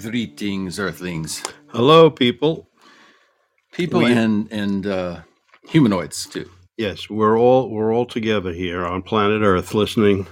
Greetings, 0.00 0.78
Earthlings, 0.78 1.42
Hello, 1.68 2.08
people. 2.08 2.66
people, 3.70 4.00
We- 4.00 4.12
and 4.12 4.50
and 4.50 4.86
uh, 4.86 5.20
humanoids 5.68 6.24
too. 6.24 6.48
Yes, 6.78 7.10
we're 7.10 7.38
all 7.38 7.68
we're 7.68 7.92
all 7.94 8.06
together 8.06 8.50
here 8.50 8.86
on 8.86 9.02
planet 9.02 9.42
Earth, 9.42 9.74
listening. 9.74 10.26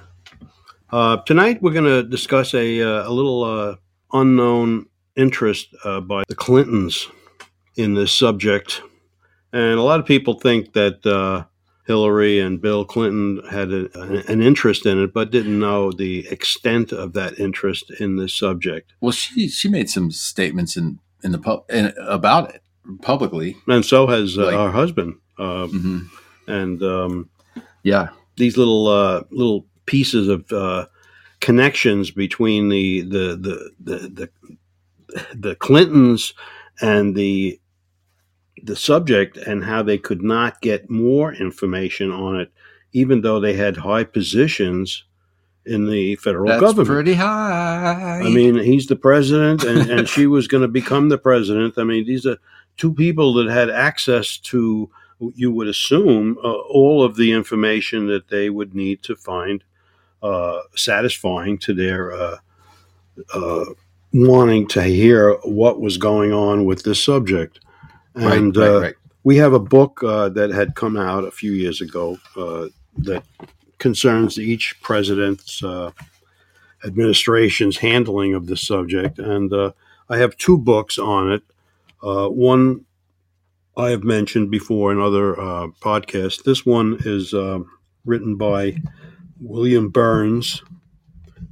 Uh, 0.91 1.19
tonight, 1.27 1.61
we're 1.61 1.75
going 1.75 1.85
to 1.85 2.03
discuss 2.03 2.55
a 2.55 2.81
uh, 2.81 3.07
a 3.07 3.13
little 3.13 3.45
uh, 3.45 3.75
unknown 4.15 4.87
interest 5.17 5.69
uh, 5.85 6.01
by 6.01 6.23
the 6.29 6.35
Clintons 6.35 7.07
in 7.77 7.93
this 7.93 8.11
subject, 8.11 8.81
and 9.53 9.79
a 9.79 9.83
lot 9.83 10.01
of 10.01 10.07
people 10.07 10.33
think 10.33 10.73
that 10.73 11.05
uh, 11.05 11.45
Hillary 11.89 12.39
and 12.39 12.61
Bill 12.61 12.85
Clinton 12.85 13.43
had 13.51 13.73
a, 13.73 13.89
an 14.31 14.43
interest 14.43 14.85
in 14.85 15.03
it, 15.03 15.15
but 15.15 15.31
didn't 15.31 15.59
know 15.59 15.91
the 15.91 16.29
extent 16.29 16.93
of 16.93 17.15
that 17.15 17.41
interest 17.41 17.91
in 17.99 18.17
this 18.17 18.37
subject. 18.37 18.93
Well, 19.01 19.13
she 19.13 19.49
she 19.49 19.69
made 19.71 19.89
some 19.89 20.11
statements 20.11 20.77
in 20.77 20.99
in 21.25 21.33
the 21.33 21.39
pub 21.39 21.65
in, 21.71 21.93
about 22.07 22.55
it 22.55 22.63
publicly. 23.01 23.57
And 23.67 23.85
so 23.85 24.07
has 24.07 24.37
uh, 24.39 24.45
Like- 24.45 24.55
our 24.55 24.71
husband. 24.71 25.17
Uh, 25.39 25.67
hmm 25.69 26.01
and 26.47 26.83
um, 26.83 27.29
Yeah, 27.83 28.09
these 28.37 28.57
little 28.57 28.87
uh, 28.89 29.23
little 29.31 29.67
pieces 29.87 30.29
of 30.29 30.51
uh, 30.53 30.87
connections 31.41 32.11
between 32.11 32.69
the 32.69 33.01
the 33.03 33.37
the 33.37 33.71
the 33.81 33.99
the, 34.09 34.29
the 35.35 35.55
Clintons 35.57 36.35
and 36.81 37.15
the 37.17 37.59
the 38.65 38.77
subject 38.77 39.37
and 39.37 39.65
how 39.65 39.83
they 39.83 39.99
could 39.99 40.23
not 40.23 40.61
get 40.61 40.91
more 40.91 41.33
information 41.33 42.11
on 42.11 42.41
it, 42.41 42.51
even 42.93 43.21
though 43.21 43.41
they 43.41 43.55
had 43.55 43.77
high 43.77 44.05
positions 44.05 45.05
in 45.67 45.91
the 45.91 46.17
federal 46.17 46.47
that's 46.47 46.61
government. 46.61 46.89
pretty 46.89 47.15
high. 47.15 48.21
I 48.25 48.31
mean, 48.31 48.59
he's 48.59 48.87
the 48.87 48.97
president, 48.97 49.65
and, 49.65 49.91
and 49.91 50.09
she 50.09 50.27
was 50.27 50.49
going 50.49 50.63
to 50.63 50.69
become 50.69 51.09
the 51.09 51.19
president. 51.19 51.75
I 51.77 51.85
mean, 51.85 52.07
these 52.07 52.27
are 52.27 52.39
two 52.77 52.95
people 52.95 53.35
that 53.35 53.49
had 53.49 53.69
access 53.69 54.39
to, 54.39 54.91
you 55.35 55.53
would 55.53 55.69
assume, 55.69 56.39
uh, 56.43 56.53
all 56.53 57.03
of 57.03 57.17
the 57.17 57.33
information 57.33 58.07
that 58.07 58.29
they 58.29 58.49
would 58.49 58.75
need 58.75 59.03
to 59.03 59.17
find 59.17 59.63
uh, 60.23 60.61
satisfying 60.75 61.59
to 61.59 61.75
their 61.75 62.13
uh, 62.13 62.37
uh, 63.35 63.65
wanting 64.13 64.67
to 64.69 64.83
hear 64.83 65.35
what 65.43 65.81
was 65.81 65.99
going 65.99 66.33
on 66.33 66.65
with 66.65 66.83
this 66.83 67.03
subject. 67.03 67.61
Right, 68.19 68.37
And 68.37 68.57
right, 68.57 68.69
uh, 68.69 68.81
right. 68.81 68.95
we 69.23 69.37
have 69.37 69.53
a 69.53 69.61
book 69.61 70.03
uh, 70.03 70.29
that 70.31 70.51
had 70.51 70.75
come 70.75 70.97
out 70.97 71.25
a 71.25 71.31
few 71.31 71.53
years 71.53 71.81
ago 71.81 72.19
uh, 72.37 72.67
that 72.99 73.23
concerns 73.79 74.39
each 74.39 74.81
president's 74.83 75.63
uh, 75.63 75.93
administration's 76.85 77.77
handling 77.77 78.35
of 78.35 78.47
this 78.47 78.67
subject. 78.67 79.19
And 79.19 79.53
uh, 79.53 79.73
I 80.09 80.19
have 80.19 80.37
two 80.37 80.59
books 80.59 80.99
on 80.99 81.33
it. 81.33 81.43
Uh, 82.03 82.29
one 82.29 82.85
I 83.77 83.91
have 83.91 84.03
mentioned 84.03 84.51
before 84.51 84.91
in 84.91 85.01
other 85.01 85.41
uh, 85.41 85.69
podcasts. 85.81 86.43
This 86.43 86.67
one 86.67 86.99
is 87.05 87.33
uh, 87.33 87.61
written 88.05 88.37
by 88.37 88.77
William 89.41 89.93
Birnes. 89.93 90.61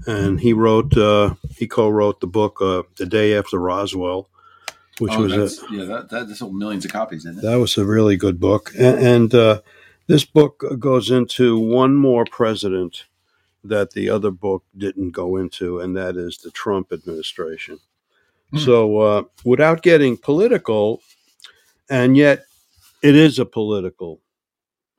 And 0.08 0.40
he 0.40 0.52
wrote, 0.52 0.96
uh, 0.96 1.34
he 1.56 1.66
co-wrote 1.66 2.20
the 2.20 2.26
book 2.26 2.60
uh, 2.60 2.82
"The 2.96 3.06
Day 3.06 3.36
After 3.36 3.58
Roswell," 3.58 4.28
which 4.98 5.12
Oh, 5.12 5.22
was 5.22 5.62
a, 5.62 5.72
yeah, 5.72 5.84
that, 5.84 6.08
that 6.10 6.36
sold 6.36 6.54
millions 6.54 6.84
of 6.84 6.92
copies, 6.92 7.26
isn't 7.26 7.38
it? 7.38 7.42
that 7.42 7.58
was 7.58 7.76
a 7.76 7.84
really 7.84 8.16
good 8.16 8.40
book. 8.40 8.72
And, 8.78 8.98
and 8.98 9.34
uh, 9.34 9.60
this 10.06 10.24
book 10.24 10.64
goes 10.78 11.10
into 11.10 11.58
one 11.58 11.94
more 11.94 12.24
president 12.24 13.04
that 13.64 13.92
the 13.92 14.08
other 14.08 14.30
book 14.30 14.64
didn't 14.76 15.10
go 15.10 15.36
into, 15.36 15.80
and 15.80 15.96
that 15.96 16.16
is 16.16 16.38
the 16.38 16.50
Trump 16.50 16.92
administration. 16.92 17.78
Hmm. 18.50 18.58
So, 18.58 18.98
uh, 18.98 19.22
without 19.44 19.82
getting 19.82 20.16
political, 20.16 21.02
and 21.90 22.16
yet 22.16 22.44
it 23.02 23.16
is 23.16 23.38
a 23.38 23.44
political, 23.44 24.20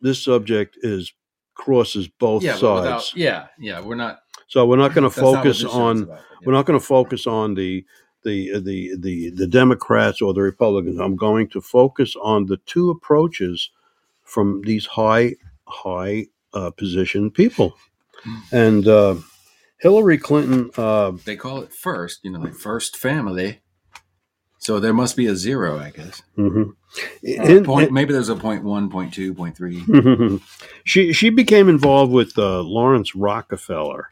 this 0.02 0.24
subject 0.24 0.78
is 0.82 1.14
crosses 1.54 2.08
both 2.08 2.44
yeah, 2.44 2.56
sides. 2.56 3.14
without, 3.14 3.16
yeah, 3.16 3.48
yeah. 3.60 3.82
We're 3.82 3.96
not 3.96 4.20
so 4.48 4.66
we're 4.66 4.78
not 4.78 4.94
going 4.94 5.10
to 5.10 5.16
that's 5.16 5.18
not 5.18 5.32
what 5.32 5.44
focus 5.44 5.64
on 5.64 6.04
about, 6.04 6.16
yeah. 6.18 6.38
we're 6.46 6.54
not 6.54 6.66
going 6.66 6.80
to 6.80 6.86
focus 6.86 7.28
on 7.28 7.56
the 7.56 7.86
the 8.28 8.60
the 8.60 8.80
the 8.98 9.30
the 9.32 9.48
Democrats 9.48 10.22
or 10.22 10.34
the 10.34 10.42
Republicans. 10.42 11.00
I'm 11.00 11.16
going 11.16 11.48
to 11.50 11.62
focus 11.62 12.16
on 12.22 12.46
the 12.48 12.58
two 12.66 12.90
approaches 12.90 13.70
from 14.24 14.62
these 14.66 14.86
high 14.86 15.36
high 15.68 16.28
uh, 16.54 16.72
position 16.72 17.32
people. 17.32 17.78
And 18.52 18.88
uh, 18.88 19.16
Hillary 19.80 20.18
Clinton, 20.18 20.72
uh, 20.78 21.12
They 21.26 21.36
call 21.36 21.62
it 21.62 21.74
first, 21.74 22.20
you 22.24 22.32
know, 22.32 22.40
like 22.40 22.56
first 22.56 22.98
family. 22.98 23.62
So 24.60 24.80
there 24.80 24.94
must 24.94 25.16
be 25.16 25.28
a 25.28 25.36
zero, 25.36 25.78
I 25.80 25.92
guess. 25.92 26.24
mhm. 26.38 26.76
In- 27.22 27.64
point, 27.64 27.92
maybe 27.92 28.12
there's 28.14 28.30
a 28.30 28.36
point 28.36 28.64
one, 28.64 28.90
point 28.90 29.14
two, 29.14 29.34
point 29.34 29.56
three. 29.56 29.84
she 30.84 31.14
she 31.14 31.30
became 31.30 31.70
involved 31.70 32.12
with 32.12 32.38
uh, 32.38 32.62
Laurance 32.62 33.16
Rockefeller, 33.16 34.10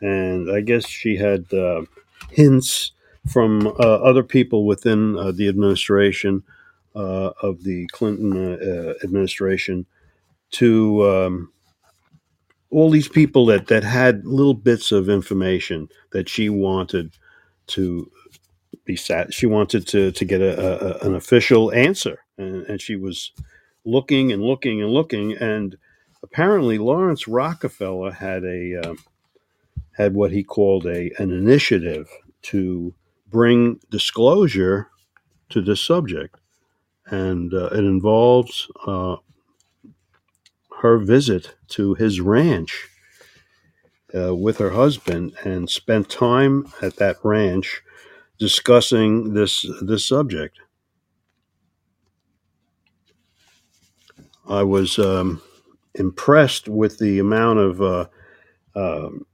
and 0.00 0.50
I 0.50 0.60
guess 0.60 0.86
she 0.88 1.16
had 1.16 1.52
uh, 1.52 1.82
hints 2.30 2.92
from 3.28 3.66
uh, 3.66 3.72
other 3.80 4.22
people 4.22 4.66
within 4.66 5.16
uh, 5.18 5.32
the 5.32 5.48
administration 5.48 6.42
uh, 6.96 7.30
of 7.42 7.62
the 7.64 7.86
Clinton 7.92 8.96
administration 9.04 9.86
to 10.52 11.08
um, 11.08 11.52
all 12.70 12.90
these 12.90 13.08
people 13.08 13.46
that 13.46 13.66
that 13.68 13.84
had 13.84 14.24
little 14.26 14.54
bits 14.54 14.92
of 14.92 15.08
information 15.08 15.88
that 16.12 16.28
she 16.28 16.48
wanted 16.48 17.16
to 17.68 18.10
be 18.84 18.96
sat. 18.96 19.34
She 19.34 19.46
wanted 19.46 19.86
to 19.88 20.12
to 20.12 20.24
get 20.24 20.40
a, 20.40 21.04
a, 21.04 21.06
an 21.06 21.14
official 21.14 21.72
answer, 21.72 22.20
and, 22.38 22.64
and 22.66 22.80
she 22.80 22.96
was 22.96 23.32
looking 23.84 24.32
and 24.32 24.42
looking 24.42 24.82
and 24.82 24.90
looking, 24.90 25.32
and 25.34 25.76
apparently 26.22 26.78
Laurance 26.78 27.28
Rockefeller 27.28 28.12
had 28.12 28.44
a 28.44 28.76
um, 28.84 28.98
had 29.92 30.14
what 30.14 30.32
he 30.32 30.42
called 30.42 30.86
a 30.86 31.10
an 31.18 31.30
initiative 31.30 32.08
to 32.42 32.94
bring 33.30 33.80
disclosure 33.90 34.88
to 35.50 35.60
this 35.60 35.80
subject, 35.80 36.36
and 37.06 37.52
uh, 37.54 37.66
it 37.66 37.84
involves 37.84 38.68
uh, 38.86 39.16
her 40.80 40.98
visit 40.98 41.54
to 41.68 41.94
his 41.94 42.20
ranch 42.20 42.88
uh, 44.14 44.34
with 44.34 44.58
her 44.58 44.70
husband, 44.70 45.32
and 45.44 45.70
spent 45.70 46.08
time 46.08 46.66
at 46.82 46.96
that 46.96 47.16
ranch 47.22 47.82
discussing 48.38 49.34
this 49.34 49.66
this 49.82 50.04
subject. 50.04 50.58
I 54.48 54.64
was 54.64 54.98
um, 54.98 55.40
impressed 55.94 56.68
with 56.68 56.98
the 56.98 57.20
amount 57.20 57.60
of, 57.60 57.82
uh, 57.82 58.06
um, 58.74 59.26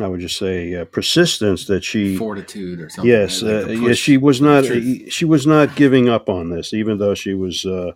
I 0.00 0.08
would 0.08 0.20
just 0.20 0.36
say, 0.36 0.74
uh, 0.74 0.84
persistence 0.86 1.66
that 1.66 1.84
she. 1.84 2.16
Fortitude 2.16 2.80
or 2.80 2.88
something. 2.88 3.10
Yes, 3.10 3.42
like 3.42 3.66
uh, 3.66 3.70
yes, 3.70 3.96
she 3.96 4.16
was 4.16 4.40
not. 4.40 4.64
She 4.64 5.24
was 5.24 5.46
not 5.46 5.76
giving 5.76 6.08
up 6.08 6.28
on 6.28 6.50
this, 6.50 6.74
even 6.74 6.98
though 6.98 7.14
she 7.14 7.34
was 7.34 7.64
uh, 7.64 7.92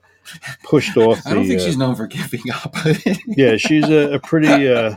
pushed 0.65 0.97
off. 0.97 1.21
I 1.27 1.35
don't 1.35 1.47
think 1.47 1.61
uh, 1.61 1.65
she's 1.65 1.77
known 1.77 1.95
for 1.95 2.07
giving 2.07 2.43
up. 2.53 2.75
yeah, 3.27 3.57
she's 3.57 3.89
a, 3.89 4.15
a 4.15 4.21
pretty, 4.21 4.69
uh, 4.69 4.97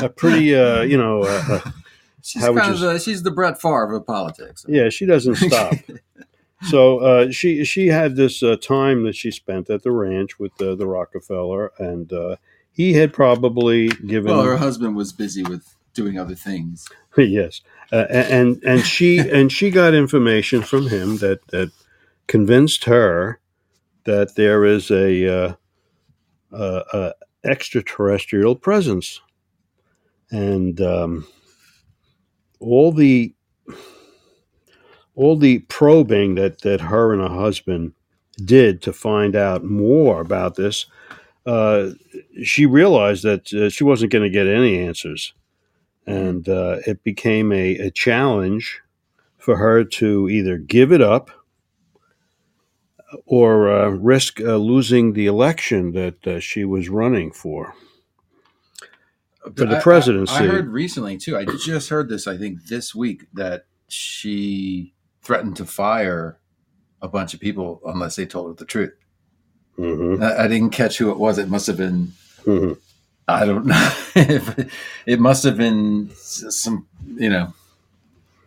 a 0.00 0.08
pretty, 0.08 0.54
uh, 0.54 0.82
you 0.82 0.96
know, 0.96 1.22
she's 2.22 2.42
kind 2.42 2.58
of 2.58 2.80
the, 2.80 2.98
she's 2.98 3.22
the 3.22 3.30
Brett 3.30 3.60
Favre 3.60 3.94
of 3.94 4.06
politics. 4.06 4.64
yeah, 4.68 4.88
she 4.88 5.06
doesn't 5.06 5.36
stop. 5.36 5.74
so 6.68 6.98
uh, 6.98 7.30
she 7.30 7.64
she 7.64 7.88
had 7.88 8.16
this 8.16 8.42
uh, 8.42 8.56
time 8.56 9.04
that 9.04 9.14
she 9.14 9.30
spent 9.30 9.70
at 9.70 9.82
the 9.82 9.90
ranch 9.90 10.38
with 10.38 10.60
uh, 10.60 10.74
the 10.74 10.86
Rockefeller, 10.86 11.72
and 11.78 12.12
uh, 12.12 12.36
he 12.72 12.94
had 12.94 13.12
probably 13.12 13.88
given 13.88 14.32
well, 14.32 14.42
her 14.42 14.56
husband 14.56 14.96
was 14.96 15.12
busy 15.12 15.42
with 15.42 15.76
doing 15.94 16.18
other 16.18 16.34
things. 16.34 16.88
yes, 17.16 17.60
uh, 17.92 18.06
and 18.10 18.62
and 18.64 18.84
she 18.84 19.18
and 19.18 19.52
she 19.52 19.70
got 19.70 19.94
information 19.94 20.62
from 20.62 20.88
him 20.88 21.18
that 21.18 21.46
that 21.48 21.70
convinced 22.26 22.84
her 22.84 23.40
that 24.04 24.34
there 24.36 24.64
is 24.64 24.90
a, 24.90 25.26
uh, 25.26 25.54
a, 26.52 26.82
a 26.92 27.12
extraterrestrial 27.44 28.56
presence, 28.56 29.20
and 30.30 30.80
um, 30.80 31.26
all 32.60 32.92
the 32.92 33.34
all 35.14 35.36
the 35.36 35.58
probing 35.60 36.34
that 36.36 36.62
that 36.62 36.80
her 36.80 37.12
and 37.12 37.22
her 37.22 37.28
husband 37.28 37.92
did 38.44 38.80
to 38.82 38.92
find 38.92 39.36
out 39.36 39.64
more 39.64 40.20
about 40.20 40.56
this. 40.56 40.86
Uh, 41.44 41.90
she 42.44 42.66
realized 42.66 43.24
that 43.24 43.52
uh, 43.52 43.68
she 43.68 43.82
wasn't 43.82 44.12
going 44.12 44.22
to 44.22 44.30
get 44.30 44.46
any 44.46 44.78
answers 44.78 45.34
and 46.06 46.48
uh, 46.48 46.78
it 46.86 47.02
became 47.04 47.52
a, 47.52 47.76
a 47.76 47.90
challenge 47.90 48.80
for 49.38 49.56
her 49.56 49.84
to 49.84 50.28
either 50.28 50.56
give 50.58 50.92
it 50.92 51.00
up 51.02 51.30
or 53.26 53.70
uh, 53.70 53.88
risk 53.90 54.40
uh, 54.40 54.56
losing 54.56 55.12
the 55.12 55.26
election 55.26 55.92
that 55.92 56.26
uh, 56.26 56.40
she 56.40 56.64
was 56.64 56.88
running 56.88 57.30
for. 57.30 57.74
for 59.44 59.50
the 59.66 59.76
I- 59.76 59.78
I- 59.78 59.82
presidency. 59.82 60.32
I, 60.34 60.46
heard 60.46 60.68
recently 60.68 61.18
too. 61.18 61.36
I 61.36 61.44
just 61.44 61.88
heard 61.90 62.08
this. 62.08 62.26
I 62.26 62.36
think 62.36 62.64
this 62.66 62.94
week 62.94 63.26
that 63.34 63.66
she 63.88 64.94
threatened 65.22 65.56
to 65.56 65.66
fire 65.66 66.38
a 67.02 67.08
bunch 67.08 67.34
of 67.34 67.40
people 67.40 67.80
unless 67.84 68.16
they 68.16 68.26
told 68.26 68.48
her 68.48 68.54
the 68.54 68.64
truth. 68.64 68.92
Mhm, 69.78 70.22
I, 70.22 70.44
I 70.44 70.48
didn't 70.48 70.70
catch 70.70 70.98
who 70.98 71.10
it 71.10 71.18
was. 71.18 71.38
It 71.38 71.48
must 71.48 71.66
have 71.66 71.76
been. 71.76 72.12
mhm. 72.44 72.78
I 73.28 73.44
don't 73.44 73.66
know. 73.66 73.90
it 75.06 75.20
must 75.20 75.44
have 75.44 75.56
been 75.56 76.10
some. 76.14 76.86
You 77.14 77.30
know, 77.30 77.54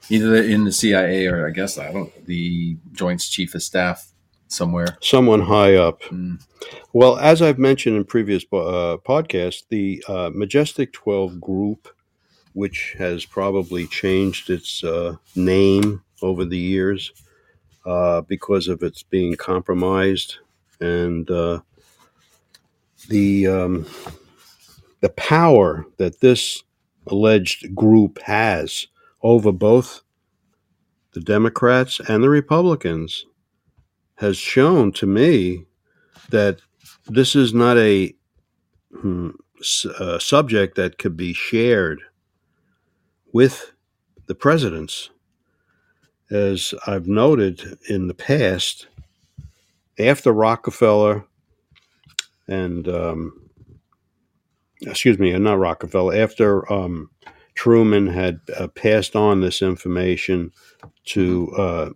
either 0.10 0.36
in 0.36 0.64
the 0.64 0.72
CIA 0.72 1.28
or 1.28 1.48
I 1.48 1.52
guess 1.52 1.78
I 1.78 1.92
don't. 1.92 2.26
The 2.26 2.78
Joint 2.94 3.22
Chief 3.22 3.56
of 3.56 3.64
Staff 3.64 4.12
somewhere. 4.48 4.98
Someone 5.02 5.42
high 5.42 5.76
up. 5.76 6.02
Mm. 6.04 6.42
Well, 6.94 7.18
as 7.18 7.42
I've 7.42 7.60
mentioned 7.60 7.96
in 7.98 8.06
previous 8.06 8.44
uh, 8.46 8.98
podcasts, 9.06 9.64
the 9.70 10.04
uh, 10.08 10.32
Majestic 10.34 10.94
12 10.94 11.40
group, 11.42 11.90
which 12.54 12.96
has 12.98 13.26
probably 13.26 13.86
changed 13.88 14.50
its 14.50 14.84
uh, 14.84 15.16
name 15.36 16.02
over 16.22 16.46
the 16.46 16.58
years 16.58 17.12
uh, 17.86 18.22
because 18.22 18.68
of 18.68 18.82
its 18.82 19.04
being 19.04 19.36
compromised 19.36 20.38
and 20.80 21.30
uh, 21.30 21.60
the 23.10 23.48
um, 23.48 23.86
the 25.02 25.10
power 25.10 25.86
that 25.98 26.22
this 26.22 26.64
alleged 27.08 27.76
group 27.76 28.20
has 28.22 28.88
over 29.22 29.52
both 29.52 30.02
the 31.14 31.20
Democrats 31.22 32.00
and 32.10 32.24
the 32.24 32.30
Republicans 32.30 33.26
has 34.16 34.38
shown 34.38 34.92
to 34.94 35.06
me 35.06 35.66
that 36.30 36.60
this 37.08 37.36
is 37.36 37.54
not 37.54 37.78
a 37.78 38.14
hmm, 39.00 39.30
uh, 40.00 40.20
subject 40.20 40.76
that 40.76 40.98
could 40.98 41.16
be 41.16 41.34
shared 41.34 42.02
with 43.34 43.72
the 44.28 44.36
presidents. 44.36 45.10
As 46.32 46.74
I've 46.88 47.08
noted 47.08 47.78
in 47.88 48.08
the 48.08 48.14
past, 48.14 48.88
after 50.00 50.32
Rockefeller 50.32 51.26
and, 52.48 52.88
um, 52.88 53.45
excuse 54.82 55.20
me, 55.20 55.38
not 55.38 55.60
Rockefeller, 55.60 56.16
after 56.16 56.72
um, 56.72 57.10
Truman 57.56 58.08
had 58.08 58.40
uh, 58.58 58.68
passed 58.68 59.16
on 59.16 59.42
this 59.42 59.62
information 59.62 60.52
to, 61.06 61.52
uh, 61.58 61.90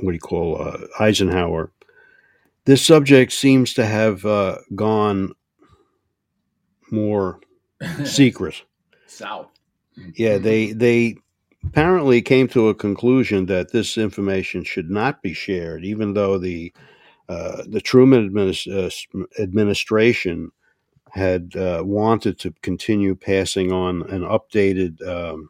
what 0.00 0.10
do 0.10 0.14
you 0.14 0.20
call, 0.20 0.62
uh, 0.62 0.78
Eisenhower, 1.00 1.72
this 2.64 2.84
subject 2.84 3.32
seems 3.32 3.74
to 3.74 3.84
have 3.84 4.24
uh, 4.24 4.58
gone 4.74 5.32
more 6.90 7.40
secret. 8.04 8.62
South. 9.06 9.48
Yeah, 10.16 10.38
they 10.38 10.72
they 10.72 11.16
apparently 11.64 12.20
came 12.20 12.48
to 12.48 12.68
a 12.68 12.74
conclusion 12.74 13.46
that 13.46 13.72
this 13.72 13.96
information 13.96 14.64
should 14.64 14.90
not 14.90 15.22
be 15.22 15.32
shared, 15.32 15.84
even 15.84 16.14
though 16.14 16.38
the 16.38 16.72
uh, 17.28 17.62
the 17.68 17.80
Truman 17.80 18.28
administ- 18.28 18.66
uh, 18.70 19.42
administration 19.42 20.50
had 21.14 21.54
uh, 21.54 21.80
wanted 21.84 22.38
to 22.40 22.52
continue 22.62 23.14
passing 23.14 23.70
on 23.70 24.02
an 24.10 24.22
updated 24.22 25.00
um, 25.06 25.48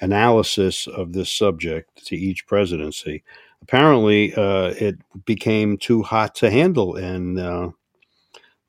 analysis 0.00 0.86
of 0.86 1.12
this 1.12 1.30
subject 1.30 2.06
to 2.06 2.16
each 2.16 2.46
presidency. 2.46 3.22
Apparently, 3.60 4.34
uh, 4.34 4.72
it 4.78 4.96
became 5.26 5.76
too 5.76 6.02
hot 6.02 6.34
to 6.36 6.50
handle, 6.50 6.96
and 6.96 7.38
uh, 7.38 7.70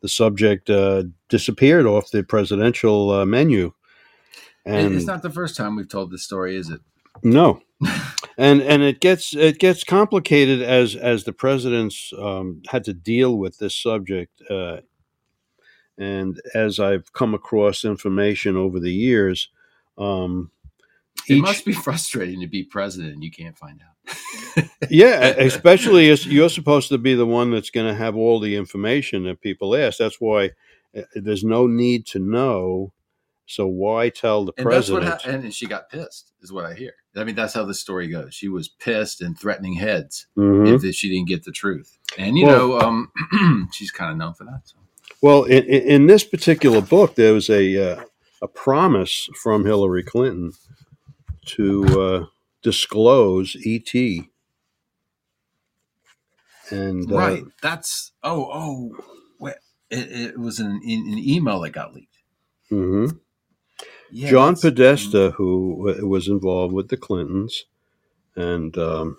the 0.02 0.10
subject 0.10 0.70
uh, 0.70 1.04
disappeared 1.30 1.86
off 1.86 2.12
the 2.12 2.22
presidential 2.22 3.12
uh, 3.12 3.26
menu. 3.26 3.72
And 4.66 4.94
it's 4.94 5.06
not 5.06 5.22
the 5.22 5.30
first 5.30 5.56
time 5.56 5.76
we've 5.78 5.88
told 5.88 6.12
this 6.12 6.24
story, 6.24 6.58
is 6.58 6.70
it? 6.70 6.82
No, 7.24 7.62
and 8.38 8.62
and 8.62 8.82
it 8.84 9.00
gets 9.00 9.34
it 9.34 9.60
gets 9.60 9.86
complicated 9.86 10.62
as 10.62 10.96
as 10.96 11.24
the 11.24 11.34
presidents 11.34 12.12
um, 12.20 12.62
had 12.68 12.84
to 12.86 12.94
deal 12.94 13.38
with 13.38 13.58
this 13.58 13.76
subject, 13.76 14.42
uh, 14.50 14.78
and 15.98 16.42
as 16.54 16.80
I've 16.80 17.12
come 17.14 17.34
across 17.34 17.86
information 17.86 18.56
over 18.58 18.80
the 18.80 18.92
years, 18.94 19.50
um, 19.98 20.52
It 21.28 21.36
each- 21.36 21.42
must 21.42 21.66
be 21.66 21.74
frustrating 21.88 22.42
to 22.42 22.48
be 22.48 22.64
president 22.64 23.14
and 23.14 23.24
you 23.24 23.32
can't 23.32 23.58
find 23.58 23.82
out. 23.82 24.66
yeah, 24.90 25.28
especially 25.38 26.10
as 26.10 26.28
you're 26.28 26.50
supposed 26.50 26.90
to 26.90 26.98
be 26.98 27.16
the 27.16 27.26
one 27.26 27.52
that's 27.52 27.70
going 27.72 27.88
to 27.88 27.96
have 27.96 28.16
all 28.16 28.40
the 28.40 28.56
information 28.56 29.24
that 29.24 29.42
people 29.42 29.76
ask. 29.76 29.98
That's 29.98 30.22
why 30.22 30.52
uh, 30.96 31.02
there's 31.16 31.44
no 31.44 31.66
need 31.68 32.06
to 32.08 32.20
know. 32.20 32.92
So 33.48 33.68
why 33.68 34.10
tell 34.10 34.46
the 34.46 34.54
And 34.58 34.72
that's 34.72 34.90
what 34.90 35.04
president? 35.04 35.44
And 35.46 35.54
she 35.54 35.66
got 35.68 35.90
pissed, 35.90 36.34
is 36.42 36.52
what 36.52 36.66
I 36.66 36.74
hear. 36.74 36.94
I 37.16 37.24
mean, 37.24 37.36
that's 37.36 37.54
how 37.54 37.64
the 37.64 37.74
story 37.76 38.08
goes. 38.08 38.34
She 38.34 38.48
was 38.48 38.68
pissed 38.68 39.22
and 39.22 39.38
threatening 39.38 39.74
heads 39.76 40.28
Mhm. 40.38 40.84
if 40.84 40.96
she 40.96 41.10
didn't 41.10 41.28
get 41.28 41.44
the 41.44 41.52
truth. 41.52 41.98
And 42.18 42.38
you 42.38 42.46
Well- 42.48 42.68
know, 42.70 42.80
um, 42.80 43.70
she's 43.74 43.92
kind 43.92 44.12
of 44.12 44.18
known 44.18 44.34
for 44.34 44.46
that. 44.46 44.62
So. 44.66 44.78
Well, 45.22 45.44
in, 45.46 45.64
in 45.66 46.08
this 46.08 46.24
particular 46.24 46.82
book, 46.82 47.16
there 47.16 47.34
was 47.34 47.50
a 47.50 47.94
uh, 47.94 48.04
a 48.42 48.48
promise 48.48 49.30
from 49.42 49.66
Hillary 49.66 50.04
Clinton 50.04 50.54
to 51.48 52.02
uh, 52.02 52.26
disclose 52.64 53.58
ET, 53.66 53.94
and 56.72 57.12
uh, 57.12 57.16
right. 57.16 57.44
That's 57.62 58.14
oh 58.24 58.50
oh. 58.54 58.98
Wait, 59.40 59.56
it, 59.92 60.12
it 60.32 60.40
was 60.40 60.60
an, 60.60 60.82
in, 60.86 61.02
an 61.14 61.20
email 61.20 61.62
that 61.62 61.72
got 61.72 61.94
leaked. 61.94 62.18
mhm. 62.72 63.20
Yeah, 64.12 64.30
John 64.32 64.56
Podesta, 64.56 65.32
who 65.32 65.96
was 66.08 66.28
involved 66.28 66.74
with 66.74 66.90
the 66.90 66.98
Clintons, 66.98 67.66
and 68.36 68.78
um, 68.78 69.18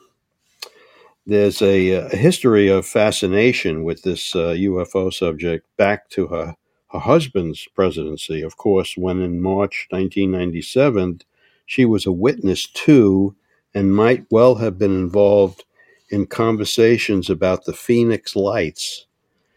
there's 1.26 1.60
a, 1.62 1.90
a 1.90 2.16
history 2.16 2.68
of 2.68 2.86
fascination 2.86 3.84
with 3.84 4.02
this 4.02 4.34
uh, 4.34 4.54
UFO 4.56 5.12
subject 5.12 5.66
back 5.76 6.08
to 6.10 6.28
her 6.28 6.56
her 6.92 6.98
husband's 7.00 7.66
presidency. 7.74 8.42
Of 8.42 8.56
course, 8.58 8.96
when 8.96 9.20
in 9.20 9.40
March 9.40 9.88
1997, 9.90 11.22
she 11.66 11.84
was 11.84 12.06
a 12.06 12.12
witness 12.12 12.68
to 12.68 13.34
and 13.74 13.94
might 13.94 14.24
well 14.30 14.54
have 14.56 14.78
been 14.78 14.94
involved 14.96 15.64
in 16.10 16.26
conversations 16.26 17.28
about 17.28 17.64
the 17.64 17.72
Phoenix 17.72 18.36
Lights 18.36 19.06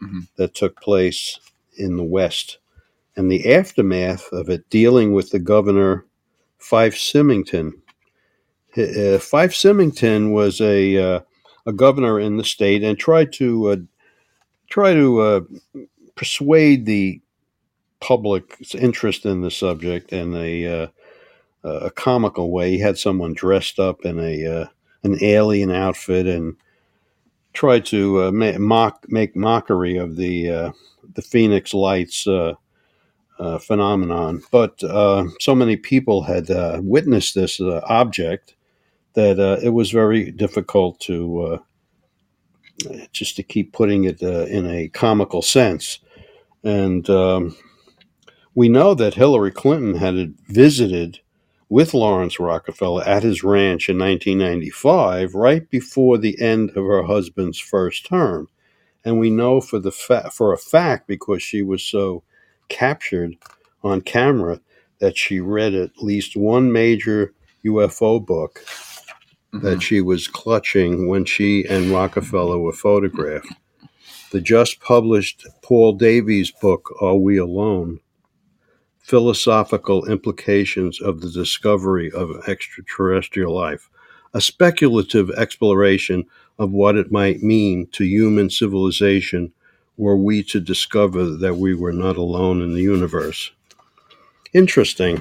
Mhm. 0.02 0.28
that 0.36 0.54
took 0.54 0.80
place 0.80 1.38
in 1.76 1.96
the 1.96 2.04
West 2.04 2.58
and 3.16 3.30
the 3.30 3.52
aftermath 3.54 4.32
of 4.32 4.48
it 4.50 4.68
dealing 4.70 5.12
with 5.12 5.30
the 5.30 5.38
governor 5.38 6.06
Fife 6.58 6.96
Symington. 6.96 7.74
Uh, 8.76 9.18
Fife 9.18 9.54
Symington 9.54 10.32
was 10.32 10.60
a 10.60 10.96
uh, 10.96 11.20
a 11.66 11.72
governor 11.72 12.18
in 12.18 12.36
the 12.36 12.44
state 12.44 12.82
and 12.82 12.98
tried 12.98 13.32
to 13.34 13.68
uh, 13.68 13.76
try 14.68 14.94
to 14.94 15.20
uh, 15.20 15.40
persuade 16.14 16.86
the 16.86 17.20
public's 18.00 18.74
interest 18.74 19.26
in 19.26 19.42
the 19.42 19.50
subject 19.50 20.12
in 20.12 20.34
a 20.34 20.66
uh, 20.66 20.86
a 21.62 21.90
comical 21.90 22.50
way. 22.50 22.70
He 22.70 22.78
had 22.78 22.96
someone 22.96 23.34
dressed 23.34 23.78
up 23.78 24.04
in 24.04 24.18
a 24.18 24.46
uh, 24.46 24.66
an 25.02 25.22
alien 25.22 25.70
outfit 25.70 26.26
and 26.26 26.56
tried 27.52 27.84
to 27.86 28.24
uh, 28.24 28.32
ma- 28.32 28.58
mock 28.58 29.04
make 29.08 29.36
mockery 29.36 29.96
of 29.98 30.16
the 30.16 30.50
uh, 30.50 30.72
the 31.14 31.22
Phoenix 31.22 31.74
Lights 31.74 32.26
phenomenon. 33.60 34.42
But 34.50 34.80
so 34.80 35.54
many 35.54 35.76
people 35.76 36.22
had 36.22 36.48
witnessed 36.82 37.34
this 37.34 37.60
object 37.60 38.54
that 39.14 39.38
uh, 39.38 39.58
it 39.62 39.70
was 39.70 39.90
very 39.90 40.30
difficult 40.30 41.00
to 41.00 41.40
uh, 41.42 41.58
just 43.12 43.36
to 43.36 43.42
keep 43.42 43.72
putting 43.72 44.04
it 44.04 44.22
uh, 44.22 44.46
in 44.46 44.66
a 44.66 44.88
comical 44.88 45.42
sense. 45.42 45.98
And 46.62 47.08
um, 47.10 47.56
we 48.54 48.68
know 48.68 48.94
that 48.94 49.14
Hillary 49.14 49.50
Clinton 49.50 49.94
had 49.94 50.34
visited 50.48 51.20
with 51.68 51.94
Laurance 51.94 52.40
Rockefeller 52.40 53.04
at 53.04 53.22
his 53.22 53.44
ranch 53.44 53.88
in 53.88 53.98
1995, 53.98 55.34
right 55.34 55.68
before 55.70 56.18
the 56.18 56.40
end 56.40 56.70
of 56.70 56.84
her 56.84 57.04
husband's 57.04 57.60
first 57.60 58.06
term. 58.06 58.48
And 59.04 59.18
we 59.18 59.30
know 59.30 59.60
for 59.60 59.78
the 59.78 59.92
fa- 59.92 60.30
for 60.32 60.52
a 60.52 60.58
fact 60.58 61.06
because 61.06 61.42
she 61.42 61.62
was 61.62 61.82
so 61.82 62.22
captured 62.68 63.36
on 63.82 64.02
camera 64.02 64.60
that 64.98 65.16
she 65.16 65.40
read 65.40 65.74
at 65.74 66.02
least 66.02 66.36
one 66.36 66.70
major 66.70 67.32
UFO 67.64 68.24
book 68.24 68.62
That 69.52 69.62
mm-hmm. 69.62 69.78
she 69.80 70.00
was 70.00 70.28
clutching 70.28 71.08
when 71.08 71.24
she 71.24 71.64
and 71.64 71.90
Rockefeller 71.90 72.58
were 72.58 72.72
photographed. 72.72 73.52
The 74.30 74.40
just 74.40 74.80
published 74.80 75.46
Paul 75.62 75.94
Davies 75.94 76.52
book, 76.52 76.94
Are 77.00 77.16
We 77.16 77.36
Alone? 77.36 77.98
Philosophical 79.00 80.06
Implications 80.06 81.00
of 81.00 81.20
the 81.20 81.30
Discovery 81.30 82.12
of 82.12 82.48
Extraterrestrial 82.48 83.52
Life, 83.52 83.90
a 84.32 84.40
speculative 84.40 85.30
exploration 85.30 86.26
of 86.60 86.70
what 86.70 86.94
it 86.94 87.10
might 87.10 87.42
mean 87.42 87.88
to 87.88 88.04
human 88.04 88.50
civilization 88.50 89.52
were 89.96 90.16
we 90.16 90.44
to 90.44 90.60
discover 90.60 91.24
that 91.24 91.56
we 91.56 91.74
were 91.74 91.92
not 91.92 92.16
alone 92.16 92.62
in 92.62 92.74
the 92.74 92.82
universe. 92.82 93.50
interesting 94.52 95.20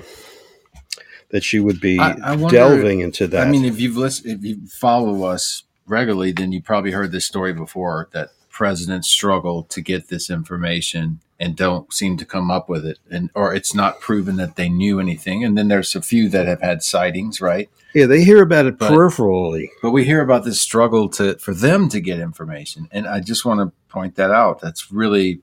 that 1.31 1.43
she 1.43 1.59
would 1.59 1.79
be 1.79 1.99
I- 1.99 2.17
I 2.23 2.35
wonder- 2.35 2.57
delving 2.57 3.01
into 3.01 3.27
that. 3.27 3.47
I 3.47 3.49
mean, 3.51 3.65
if 3.65 3.79
you've 3.79 3.97
listened, 3.97 4.39
if 4.39 4.43
you 4.43 4.57
follow 4.67 5.23
us 5.23 5.63
regularly, 5.87 6.31
then 6.31 6.51
you 6.51 6.61
probably 6.61 6.91
heard 6.91 7.11
this 7.11 7.25
story 7.25 7.53
before 7.53 8.07
that 8.11 8.29
presidents 8.49 9.07
struggle 9.07 9.63
to 9.63 9.79
get 9.81 10.09
this 10.09 10.29
information 10.29 11.19
and 11.39 11.55
don't 11.55 11.93
seem 11.93 12.17
to 12.17 12.25
come 12.25 12.51
up 12.51 12.67
with 12.67 12.85
it, 12.85 12.99
and 13.09 13.29
or 13.33 13.53
it's 13.53 13.73
not 13.73 14.01
proven 14.01 14.35
that 14.35 14.57
they 14.57 14.67
knew 14.67 14.99
anything. 14.99 15.43
And 15.45 15.57
then 15.57 15.69
there's 15.69 15.95
a 15.95 16.01
few 16.01 16.27
that 16.29 16.45
have 16.47 16.61
had 16.61 16.83
sightings, 16.83 17.39
right? 17.39 17.69
yeah, 17.95 18.05
they 18.05 18.23
hear 18.23 18.41
about 18.43 18.65
it 18.67 18.77
But- 18.77 18.91
peripherally. 18.91 19.69
But 19.81 19.91
we 19.91 20.03
hear 20.05 20.21
about 20.21 20.43
this 20.43 20.59
struggle 20.61 21.09
to 21.09 21.35
for 21.39 21.53
them 21.53 21.89
to 21.89 21.99
get 22.01 22.19
information, 22.19 22.87
and 22.91 23.07
I 23.07 23.19
just 23.21 23.45
want 23.45 23.61
to 23.61 23.71
point 23.91 24.15
that 24.15 24.29
out. 24.31 24.59
That's 24.61 24.91
really 24.91 25.41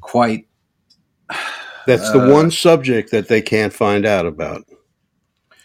quite 0.00 0.46
That's 1.86 2.10
the 2.12 2.20
Uh, 2.20 2.32
one 2.32 2.50
subject 2.50 3.10
that 3.12 3.28
they 3.28 3.40
can't 3.40 3.72
find 3.72 4.04
out 4.06 4.26
about. 4.26 4.64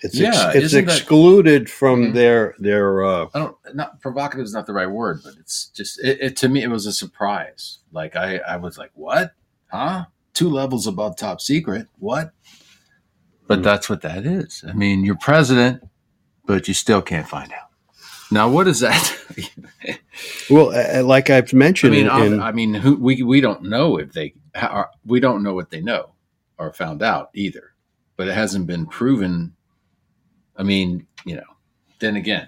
It's 0.04 0.20
ex- 0.20 0.56
it's 0.56 0.66
isn't 0.66 0.86
that- 0.86 0.98
excluded 0.98 1.70
from 1.70 2.08
Mhm. 2.08 2.14
their 2.14 2.56
their. 2.60 3.04
Uh, 3.04 3.28
I 3.34 3.40
don't 3.40 3.56
not 3.74 4.02
provocative 4.02 4.44
is 4.46 4.54
not 4.54 4.66
the 4.66 4.74
right 4.74 4.90
word, 4.90 5.22
but 5.24 5.34
it's 5.40 5.68
just 5.68 6.00
it, 6.04 6.18
it 6.22 6.36
to 6.38 6.50
me 6.50 6.64
it 6.64 6.70
was 6.70 6.86
a 6.88 6.94
surprise. 6.94 7.80
Like 7.92 8.16
I 8.16 8.38
I 8.38 8.58
was 8.58 8.78
like, 8.78 8.92
what? 8.96 9.34
Huh? 9.68 10.06
Two 10.34 10.50
levels 10.50 10.88
above 10.88 11.18
top 11.18 11.40
secret? 11.42 11.88
What? 12.00 12.32
But 13.48 13.60
Hmm. 13.60 13.64
that's 13.64 13.90
what 13.90 14.02
that 14.02 14.26
is. 14.26 14.64
I 14.68 14.74
mean, 14.74 15.04
you're 15.06 15.18
president, 15.18 15.84
but 16.46 16.68
you 16.68 16.74
still 16.74 17.02
can't 17.02 17.28
find 17.28 17.52
out. 17.54 17.68
Now, 18.32 18.50
what 18.50 18.68
is 18.68 18.80
that? 18.80 19.18
well, 20.50 20.72
uh, 20.74 21.04
like 21.04 21.30
I've 21.30 21.54
mentioned, 21.54 21.96
I'm- 22.10 22.34
in- 22.34 22.42
I 22.42 22.52
mean, 22.52 22.74
who, 22.74 22.96
we 22.96 23.22
we 23.24 23.42
don't 23.42 23.64
know 23.64 23.98
if 23.98 24.14
they 24.14 24.34
are, 24.56 24.90
we 25.06 25.20
don't 25.20 25.44
know 25.44 25.54
what 25.54 25.70
they 25.70 25.82
know 25.82 26.12
or 26.58 26.72
found 26.74 27.02
out 27.04 27.30
either, 27.34 27.74
but 28.18 28.28
it 28.28 28.34
hasn't 28.34 28.68
been 28.68 28.86
proven. 28.86 29.54
I 30.62 30.64
mean, 30.64 31.08
you 31.26 31.36
know, 31.36 31.44
then 31.98 32.16
again, 32.16 32.48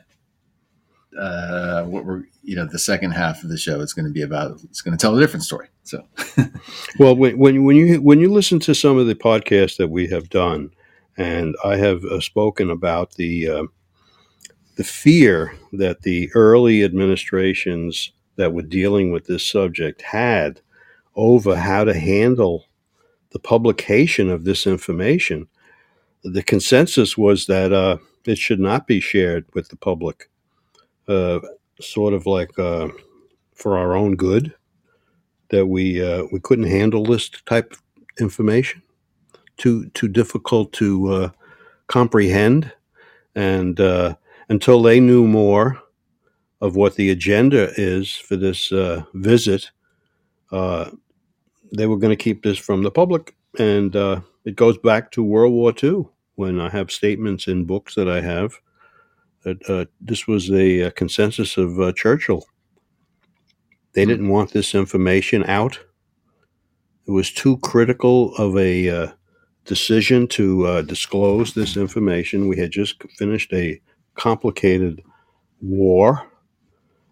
uh, 1.20 1.84
what 1.86 2.06
we're 2.06 2.26
you 2.44 2.56
know 2.56 2.68
the 2.68 2.78
second 2.78 3.12
half 3.12 3.44
of 3.44 3.50
the 3.50 3.58
show 3.58 3.80
is 3.80 3.92
going 3.92 4.06
to 4.06 4.12
be 4.12 4.22
about. 4.22 4.62
It's 4.66 4.82
going 4.82 4.96
to 4.96 5.02
tell 5.02 5.18
a 5.18 5.20
different 5.20 5.44
story. 5.44 5.70
So 5.84 6.06
Well, 7.00 7.16
when, 7.16 7.40
when 7.40 7.76
you 7.76 8.00
when 8.02 8.20
you 8.20 8.32
listen 8.32 8.60
to 8.62 8.76
some 8.76 9.00
of 9.00 9.08
the 9.08 9.16
podcasts 9.16 9.78
that 9.78 9.88
we 9.88 10.08
have 10.10 10.30
done, 10.30 10.70
and 11.18 11.56
I 11.66 11.78
have 11.78 12.06
uh, 12.06 12.20
spoken 12.20 12.70
about 12.70 13.14
the 13.14 13.50
uh, 13.50 13.64
the 14.76 14.84
fear 14.84 15.58
that 15.72 16.04
the 16.04 16.30
early 16.36 16.84
administrations 16.84 18.12
that 18.36 18.54
were 18.54 18.62
dealing 18.62 19.12
with 19.12 19.26
this 19.26 19.44
subject 19.44 20.04
had 20.04 20.62
over 21.16 21.56
how 21.56 21.84
to 21.84 21.96
handle 21.96 22.66
the 23.32 23.40
publication 23.40 24.30
of 24.30 24.44
this 24.44 24.68
information, 24.68 25.48
the 26.24 26.44
consensus 26.44 27.18
was 27.18 27.46
that 27.48 27.74
uh, 27.74 27.98
it 28.26 28.38
should 28.38 28.60
not 28.60 28.88
be 28.88 29.00
shared 29.00 29.46
with 29.54 29.68
the 29.68 29.76
public, 29.76 30.30
uh, 31.08 31.40
sort 31.82 32.14
of 32.14 32.26
like 32.26 32.58
uh, 32.58 32.88
for 33.54 33.78
our 33.78 33.96
own 33.96 34.16
good 34.16 34.54
that 35.50 35.68
we 35.68 36.04
uh, 36.04 36.24
we 36.32 36.40
couldn't 36.40 36.70
handle 36.70 37.04
this 37.04 37.30
type 37.30 37.74
of 37.74 37.82
information. 38.20 38.82
Too 39.58 39.90
too 39.90 40.08
difficult 40.08 40.72
to 40.74 41.12
uh, 41.12 41.30
comprehend, 41.88 42.72
and 43.36 43.80
uh, 43.80 44.16
until 44.50 44.82
they 44.82 45.00
knew 45.00 45.28
more 45.28 45.80
of 46.62 46.78
what 46.78 46.96
the 46.96 47.12
agenda 47.12 47.72
is 47.76 48.16
for 48.16 48.38
this 48.38 48.72
visit, 49.14 49.70
they 50.50 51.88
were 51.88 51.98
going 51.98 52.10
to 52.10 52.16
keep 52.16 52.42
this 52.42 52.58
from 52.58 52.84
the 52.84 52.92
public. 52.92 53.36
And 53.60 53.94
it 54.46 54.56
goes 54.56 54.78
back 54.78 55.12
to 55.12 55.24
World 55.24 55.52
War 55.52 55.74
II 55.84 56.06
when 56.36 56.60
I 56.60 56.70
have 56.70 56.92
statements 56.92 57.48
in 57.48 57.66
books 57.66 57.96
that 57.96 58.10
I 58.10 58.22
have 58.22 58.54
that 59.44 59.70
uh, 59.70 59.86
this 60.02 60.26
was 60.28 60.50
a, 60.52 60.92
consensus 60.92 61.58
of 61.58 61.80
uh, 61.80 61.92
Churchill 61.94 62.46
they 63.94 64.04
Hmm. 64.04 64.10
didn't 64.10 64.30
want 64.30 64.52
this 64.54 64.74
information 64.74 65.44
out. 65.46 65.80
It 67.08 67.12
was 67.12 67.32
too 67.32 67.58
critical 67.58 68.34
of 68.38 68.58
a 68.58 68.90
uh, 68.90 69.08
decision 69.66 70.28
to 70.30 70.66
uh, 70.66 70.82
disclose 70.82 71.54
this 71.54 71.78
information. 71.78 72.48
We 72.48 72.58
had 72.58 72.72
just 72.72 72.96
finished 73.18 73.54
a 73.54 73.80
complicated 74.16 75.04
war, 75.62 76.28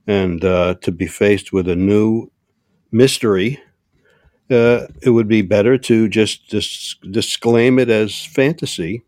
and 0.08 0.44
uh, 0.44 0.76
to 0.82 0.92
be 0.92 1.08
faced 1.08 1.54
with 1.54 1.68
a 1.68 1.76
new 1.76 2.32
mystery, 2.92 3.60
uh, 4.50 4.88
it 5.04 5.12
would 5.12 5.28
be 5.28 5.42
better 5.44 5.78
to 5.78 6.08
just 6.10 6.50
dis- 6.50 6.96
disclaim 7.12 7.78
it 7.80 7.90
as 7.90 8.26
fantasy. 8.26 9.04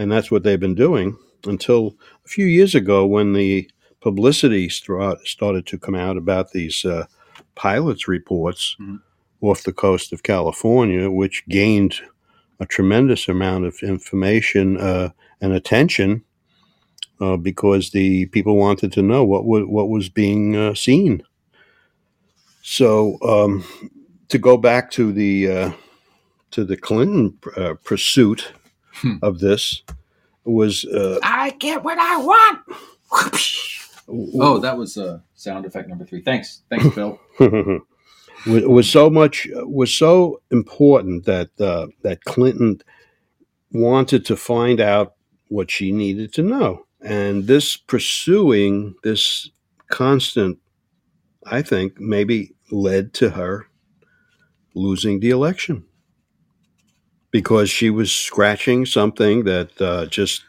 And 0.00 0.10
that's 0.10 0.30
what 0.30 0.44
they've 0.44 0.58
been 0.58 0.74
doing 0.74 1.14
until 1.46 1.94
a 2.24 2.28
few 2.28 2.46
years 2.46 2.74
ago 2.74 3.04
when 3.04 3.34
the 3.34 3.70
publicity 4.00 4.70
stra- 4.70 5.18
started 5.24 5.66
to 5.66 5.78
come 5.78 5.94
out 5.94 6.16
about 6.16 6.52
these 6.52 6.86
uh, 6.86 7.04
pilots 7.54 8.08
reports 8.08 8.76
Mhm. 8.80 9.00
off 9.42 9.62
the 9.62 9.74
coast 9.74 10.12
of 10.14 10.22
California, 10.22 11.10
which 11.10 11.44
gained 11.50 11.96
a 12.60 12.64
tremendous 12.66 13.28
amount 13.28 13.66
of 13.66 13.76
information 13.82 14.78
uh, 14.78 15.10
and 15.42 15.52
attention 15.52 16.22
uh, 17.20 17.36
because 17.36 17.90
the 17.90 18.24
people 18.26 18.56
wanted 18.56 18.90
to 18.92 19.02
know 19.02 19.22
what 19.22 19.44
wa- 19.44 19.66
what 19.76 19.90
was 19.90 20.08
being 20.08 20.56
uh, 20.56 20.74
seen. 20.74 21.22
So 22.62 23.18
um, 23.20 23.64
to 24.28 24.38
go 24.38 24.56
back 24.56 24.90
to 24.92 25.12
the 25.12 25.48
uh, 25.50 25.72
to 26.52 26.64
the 26.64 26.76
Clinton 26.78 27.36
uh, 27.54 27.74
pursuit 27.84 28.52
Hmm. 29.00 29.16
of 29.22 29.38
this 29.38 29.82
was 30.44 30.84
uh, 30.84 31.18
I 31.22 31.50
get 31.58 31.82
what 31.82 31.98
I 31.98 32.16
want. 32.18 32.58
Oh, 34.08 34.58
that 34.58 34.76
was 34.76 34.98
uh, 34.98 35.20
sound 35.34 35.64
effect 35.64 35.88
number 35.88 36.04
three. 36.04 36.20
Thanks, 36.20 36.62
thanks, 36.68 36.86
Bill. 36.94 37.18
was, 37.38 38.64
was 38.64 38.90
so 38.90 39.08
much 39.08 39.48
was 39.54 39.94
so 39.94 40.42
important 40.50 41.24
that 41.24 41.50
uh, 41.60 41.86
that 42.02 42.24
Clinton 42.24 42.82
wanted 43.72 44.24
to 44.26 44.36
find 44.36 44.80
out 44.80 45.14
what 45.48 45.70
she 45.70 45.92
needed 45.92 46.34
to 46.34 46.42
know, 46.42 46.86
and 47.00 47.46
this 47.46 47.76
pursuing 47.76 48.94
this 49.02 49.50
constant, 49.88 50.58
I 51.46 51.62
think, 51.62 51.98
maybe 51.98 52.54
led 52.70 53.14
to 53.14 53.30
her 53.30 53.66
losing 54.74 55.20
the 55.20 55.30
election 55.30 55.84
because 57.32 57.70
she 57.70 57.90
was 57.90 58.12
scratching 58.12 58.86
something 58.86 59.44
that 59.44 59.80
uh, 59.80 60.06
just 60.06 60.44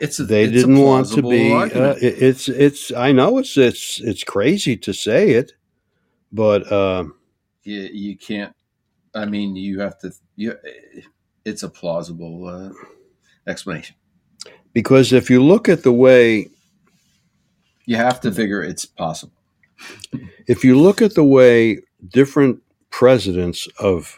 It's 0.00 0.18
a, 0.20 0.24
they 0.24 0.44
it's 0.44 0.54
didn't 0.54 0.82
want 0.82 1.08
to 1.12 1.22
be. 1.22 1.52
Uh, 1.52 1.96
it- 2.00 2.22
it's 2.22 2.48
it's. 2.48 2.92
I 2.92 3.12
know 3.12 3.38
it's 3.38 3.56
it's 3.56 4.00
it's 4.00 4.24
crazy 4.24 4.76
to 4.78 4.92
say 4.92 5.30
it, 5.30 5.52
but. 6.32 6.70
Um, 6.72 7.14
you, 7.64 7.80
you 7.92 8.16
can't 8.16 8.54
i 9.14 9.24
mean 9.26 9.56
you 9.56 9.80
have 9.80 9.98
to 9.98 10.12
you 10.36 10.54
it's 11.44 11.62
a 11.62 11.68
plausible 11.68 12.48
uh, 12.48 12.70
explanation 13.50 13.96
Because 14.72 15.12
if 15.12 15.30
you 15.30 15.42
look 15.44 15.68
at 15.68 15.82
the 15.82 15.92
way, 15.92 16.48
you 17.86 17.96
have 17.96 18.20
to 18.20 18.32
figure 18.32 18.62
it's 18.62 18.86
possible 18.86 19.34
if 20.46 20.64
you 20.64 20.78
look 20.78 21.02
at 21.02 21.14
the 21.14 21.24
way 21.24 21.80
different 22.08 22.60
presidents 22.90 23.68
of 23.80 24.17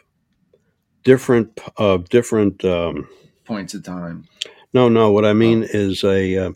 different 1.04 1.58
of 1.76 2.08
different, 2.08 2.64
um, 2.64 3.08
points 3.44 3.74
of 3.74 3.82
time 3.82 4.28
no, 4.72 4.88
no, 4.88 5.10
what 5.10 5.24
I 5.24 5.32
mean 5.32 5.64
is 5.68 6.04
a 6.04 6.36
uh, 6.36 6.52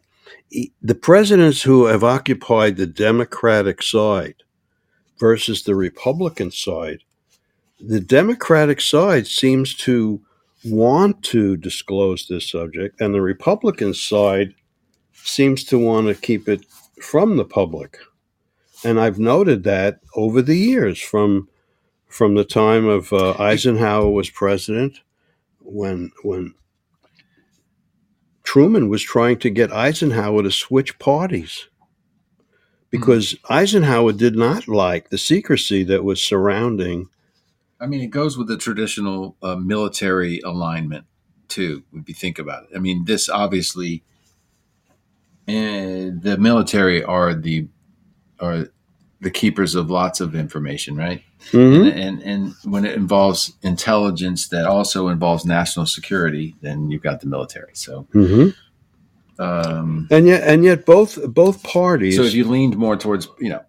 e- 0.50 0.70
the 0.80 0.94
presidents 0.94 1.62
who 1.62 1.86
have 1.86 2.04
occupied 2.04 2.76
the 2.76 2.86
Democratic 2.86 3.82
side 3.82 4.36
versus 5.18 5.64
the 5.64 5.74
Republican 5.74 6.50
side. 6.50 7.00
The 7.80 8.00
Democratic 8.00 8.80
side 8.80 9.26
seems 9.26 9.74
to 9.78 10.22
want 10.64 11.22
to 11.24 11.56
disclose 11.56 12.26
this 12.28 12.48
subject, 12.48 13.00
and 13.00 13.12
the 13.12 13.20
Republican 13.20 13.94
side 13.94 14.54
seems 15.12 15.64
to 15.64 15.78
want 15.78 16.06
to 16.06 16.14
keep 16.14 16.48
it 16.48 16.64
from 17.02 17.36
the 17.36 17.44
public. 17.44 17.98
And 18.84 19.00
I've 19.00 19.18
noted 19.18 19.64
that 19.64 20.00
over 20.14 20.40
the 20.40 20.56
years, 20.56 21.00
from 21.00 21.48
from 22.14 22.36
the 22.36 22.44
time 22.44 22.86
of 22.86 23.12
uh, 23.12 23.32
Eisenhower 23.40 24.08
was 24.08 24.30
president, 24.30 25.00
when 25.58 26.12
when 26.22 26.54
Truman 28.44 28.88
was 28.88 29.02
trying 29.02 29.40
to 29.40 29.50
get 29.50 29.72
Eisenhower 29.72 30.44
to 30.44 30.50
switch 30.52 30.96
parties 31.00 31.66
because 32.88 33.34
Eisenhower 33.50 34.12
did 34.12 34.36
not 34.36 34.68
like 34.68 35.10
the 35.10 35.18
secrecy 35.18 35.82
that 35.82 36.04
was 36.04 36.22
surrounding. 36.22 37.08
i 37.80 37.86
mean 37.86 38.00
it 38.00 38.10
goes 38.10 38.38
with 38.38 38.46
the 38.46 38.56
traditional 38.56 39.36
uh, 39.42 39.56
military 39.56 40.38
alignment 40.44 41.06
too 41.48 41.82
if 41.92 42.08
you 42.08 42.14
think 42.14 42.38
about 42.38 42.62
it 42.64 42.76
i 42.76 42.78
mean 42.78 43.04
this 43.06 43.28
obviously 43.28 44.04
uh, 45.48 46.14
the 46.26 46.36
military 46.38 47.02
are 47.02 47.34
the 47.34 47.66
are 48.38 48.68
the 49.24 49.30
keepers 49.30 49.74
of 49.74 49.90
lots 49.90 50.20
of 50.20 50.34
information, 50.36 50.96
right? 50.96 51.22
Mhm. 51.50 51.90
And, 51.90 51.98
and 51.98 52.22
and 52.22 52.54
when 52.72 52.84
it 52.84 52.94
involves 52.94 53.52
intelligence 53.62 54.48
that 54.48 54.66
also 54.66 55.08
involves 55.08 55.44
national 55.44 55.86
security, 55.86 56.54
then 56.60 56.90
you've 56.90 57.02
got 57.02 57.20
the 57.20 57.26
military. 57.26 57.72
So, 57.74 58.06
Mhm. 58.14 58.54
um, 59.38 60.06
And 60.10 60.26
yet, 60.26 60.42
and 60.46 60.64
yet, 60.64 60.86
both 60.86 61.18
both 61.34 61.62
parties. 61.62 62.16
so 62.16 62.22
if 62.22 62.34
you 62.34 62.44
leaned 62.48 62.76
more 62.76 62.96
towards 62.96 63.28
you 63.40 63.48
know 63.48 63.62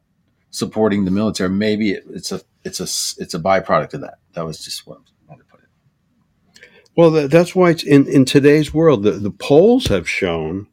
supporting 0.52 1.06
the 1.06 1.12
military, 1.12 1.50
maybe 1.50 1.92
it, 1.92 2.04
it's 2.14 2.32
a 2.32 2.42
it's 2.64 2.80
a 2.80 2.88
it's 3.22 3.34
a 3.34 3.40
byproduct 3.40 3.94
of 3.96 4.02
that. 4.02 4.20
That 4.34 4.46
was 4.46 4.64
just 4.64 4.86
what 4.88 5.00
I 5.00 5.32
wanted 5.32 5.44
to 5.44 5.50
put 5.50 5.60
it. 5.62 6.70
Well, 6.96 7.12
that, 7.12 7.32
that's 7.32 7.56
why 7.56 7.72
it's 7.72 7.84
in, 7.84 8.08
in 8.08 8.26
today's 8.26 8.74
world, 8.74 9.04
the, 9.04 9.12
the 9.12 9.32
polls 9.32 9.88
have 9.88 10.08
shown 10.10 10.68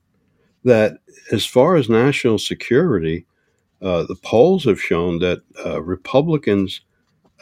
that 0.65 0.99
as 1.33 1.45
far 1.45 1.75
as 1.77 1.89
national 1.89 2.39
security, 2.39 3.27
uh, 3.83 4.05
the 4.05 4.17
polls 4.23 4.65
have 4.65 4.81
shown 4.81 5.19
that 5.19 5.43
uh, 5.65 5.83
Republicans 5.83 6.83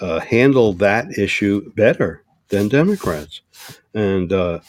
uh, 0.01 0.21
handle 0.21 0.73
that 0.73 1.19
issue 1.19 1.71
better 1.75 2.25
than 2.49 2.69
Democrats. 2.69 3.43
And 3.95 4.33
uh, 4.33 4.61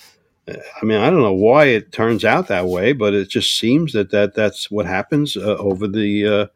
I 0.47 0.85
mean, 0.85 0.97
I 0.97 1.09
don't 1.09 1.21
know 1.21 1.33
why 1.33 1.65
it 1.65 1.91
turns 1.91 2.25
out 2.25 2.47
that 2.47 2.67
way, 2.67 2.91
but 2.91 3.13
it 3.13 3.29
just 3.29 3.57
seems 3.57 3.93
that, 3.93 4.11
that 4.11 4.35
that's 4.35 4.69
what 4.69 4.85
happens 4.85 5.37
uh, 5.37 5.55
over 5.57 5.87
the 5.87 6.49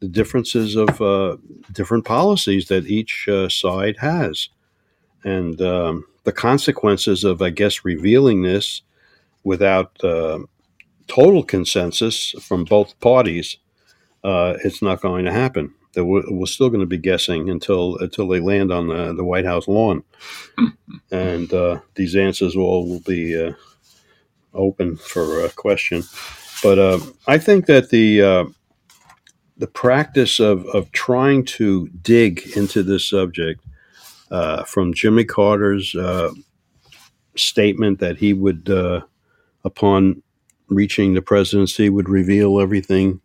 the 0.00 0.08
differences 0.08 0.74
of 0.74 1.38
different 1.70 2.04
policies 2.04 2.66
that 2.66 2.86
each 2.86 3.28
side 3.48 3.96
has, 3.98 4.48
and 5.22 5.60
um, 5.62 6.06
the 6.24 6.32
consequences 6.32 7.22
of, 7.22 7.40
I 7.40 7.50
guess, 7.50 7.84
revealing 7.84 8.42
this 8.42 8.82
without 9.44 9.96
total 11.06 11.42
consensus 11.44 12.34
from 12.40 12.64
both 12.64 12.98
parties. 12.98 13.58
Uh, 14.24 14.54
it's 14.64 14.82
not 14.82 15.00
going 15.00 15.24
to 15.24 15.32
happen. 15.32 15.74
That 15.94 16.04
we're, 16.04 16.22
we're 16.28 16.46
still 16.46 16.70
going 16.70 16.80
to 16.80 16.86
be 16.86 16.98
guessing 16.98 17.50
until 17.50 17.98
until 17.98 18.26
they 18.28 18.40
land 18.40 18.72
on 18.72 18.88
the, 18.88 19.12
the 19.12 19.24
White 19.24 19.44
House 19.44 19.68
lawn, 19.68 20.04
and 21.10 21.52
uh, 21.52 21.80
these 21.96 22.16
answers 22.16 22.56
all 22.56 22.88
will 22.88 23.00
be 23.00 23.40
uh, 23.40 23.52
open 24.54 24.96
for 24.96 25.42
uh, 25.42 25.48
question. 25.54 26.02
But 26.62 26.78
uh, 26.78 27.00
I 27.26 27.38
think 27.38 27.66
that 27.66 27.90
the 27.90 28.22
uh, 28.22 28.44
the 29.62 29.68
practice 29.68 30.40
of, 30.40 30.66
of 30.66 30.90
trying 30.92 31.44
to 31.44 31.88
dig 32.02 32.56
into 32.56 32.82
this 32.82 33.08
subject 33.08 33.64
uh, 34.32 34.64
from 34.64 34.92
Jimmy 34.92 35.24
Carter's 35.24 35.94
uh, 35.94 36.32
statement 37.36 38.00
that 38.00 38.18
he 38.18 38.32
would, 38.32 38.68
uh, 38.68 39.02
upon 39.64 40.22
reaching 40.68 41.14
the 41.14 41.22
presidency, 41.22 41.88
would 41.90 42.08
reveal 42.08 42.58
everything 42.58 43.20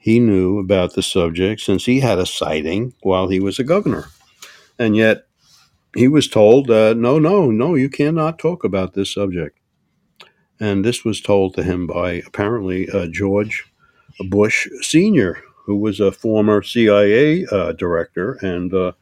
he 0.00 0.18
knew 0.18 0.58
about 0.58 0.94
the 0.94 1.02
subject 1.02 1.60
since 1.60 1.84
he 1.84 2.00
had 2.00 2.18
a 2.18 2.24
sighting 2.24 2.94
while 3.02 3.28
he 3.28 3.38
was 3.38 3.58
a 3.58 3.64
governor. 3.64 4.06
And 4.78 4.96
yet 4.96 5.26
he 5.94 6.08
was 6.08 6.26
told, 6.26 6.70
uh, 6.70 6.94
no, 6.94 7.18
no, 7.18 7.50
no, 7.50 7.74
you 7.74 7.90
cannot 7.90 8.38
talk 8.38 8.64
about 8.64 8.94
this 8.94 9.12
subject. 9.12 9.58
And 10.58 10.84
this 10.84 11.04
was 11.04 11.20
told 11.20 11.54
to 11.54 11.62
him 11.62 11.86
by 11.86 12.22
apparently 12.26 12.88
uh, 12.88 13.08
George 13.08 13.70
Bush 14.30 14.66
Sr., 14.80 15.42
who 15.66 15.76
was 15.76 16.00
a 16.00 16.12
former 16.12 16.62
CIA 16.62 17.44
uh, 17.52 17.72
director. 17.72 18.38
And 18.40 18.72
uh, 18.72 18.92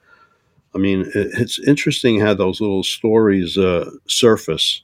I 0.74 0.78
mean, 0.78 1.11
it's 1.14 1.61
interesting 1.61 2.20
how 2.20 2.34
those 2.34 2.61
little 2.61 2.82
stories 2.82 3.56
uh, 3.56 3.88
surface, 4.08 4.82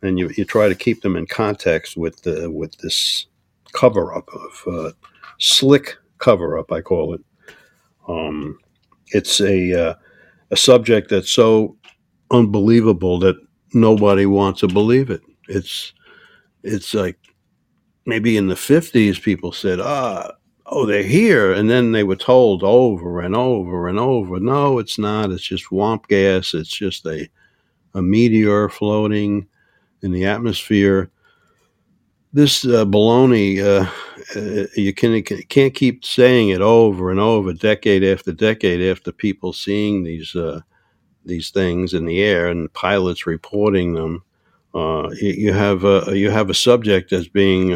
and 0.00 0.16
you, 0.16 0.30
you 0.36 0.44
try 0.44 0.68
to 0.68 0.76
keep 0.76 1.02
them 1.02 1.16
in 1.16 1.26
context 1.26 1.96
with 1.96 2.22
the, 2.22 2.48
with 2.50 2.78
this 2.78 3.26
cover 3.72 4.14
up 4.14 4.28
of 4.32 4.62
uh, 4.72 4.90
slick 5.38 5.96
cover 6.18 6.58
up, 6.58 6.72
I 6.72 6.80
call 6.80 7.14
it. 7.14 7.20
Um, 8.08 8.58
it's 9.08 9.40
a 9.40 9.90
uh, 9.90 9.94
a 10.50 10.56
subject 10.56 11.10
that's 11.10 11.30
so 11.30 11.76
unbelievable 12.30 13.18
that 13.20 13.36
nobody 13.74 14.26
wants 14.26 14.60
to 14.60 14.68
believe 14.68 15.10
it. 15.10 15.22
It's 15.48 15.92
it's 16.62 16.94
like 16.94 17.18
maybe 18.06 18.36
in 18.36 18.48
the 18.48 18.56
fifties 18.56 19.18
people 19.18 19.52
said, 19.52 19.80
ah, 19.80 20.32
oh, 20.66 20.86
they're 20.86 21.02
here, 21.02 21.52
and 21.52 21.68
then 21.68 21.92
they 21.92 22.04
were 22.04 22.16
told 22.16 22.62
over 22.62 23.20
and 23.20 23.34
over 23.36 23.88
and 23.88 23.98
over, 23.98 24.40
no, 24.40 24.78
it's 24.78 24.98
not. 24.98 25.30
It's 25.30 25.42
just 25.46 25.64
swamp 25.64 26.08
gas. 26.08 26.54
It's 26.54 26.76
just 26.76 27.06
a 27.06 27.28
a 27.94 28.02
meteor 28.02 28.68
floating 28.68 29.46
in 30.02 30.12
the 30.12 30.26
atmosphere. 30.26 31.10
This 32.36 32.66
uh, 32.66 32.84
baloney, 32.84 33.64
uh, 33.64 33.90
uh, 34.38 34.66
you 34.76 34.92
can, 34.92 35.22
can't 35.22 35.74
keep 35.74 36.04
saying 36.04 36.50
it 36.50 36.60
over 36.60 37.10
and 37.10 37.18
over, 37.18 37.54
decade 37.54 38.04
after 38.04 38.30
decade 38.30 38.82
after 38.82 39.10
people 39.10 39.54
seeing 39.54 40.04
these 40.04 40.36
uh, 40.36 40.60
these 41.24 41.48
things 41.48 41.94
in 41.94 42.04
the 42.04 42.22
air 42.22 42.48
and 42.48 42.70
pilots 42.74 43.26
reporting 43.26 43.94
them. 43.94 44.22
Uh, 44.74 45.08
you, 45.18 45.30
you 45.30 45.52
have 45.54 45.84
a 45.84 46.12
you 46.14 46.30
have 46.30 46.50
a 46.50 46.54
subject 46.54 47.08
that's 47.08 47.26
being 47.26 47.74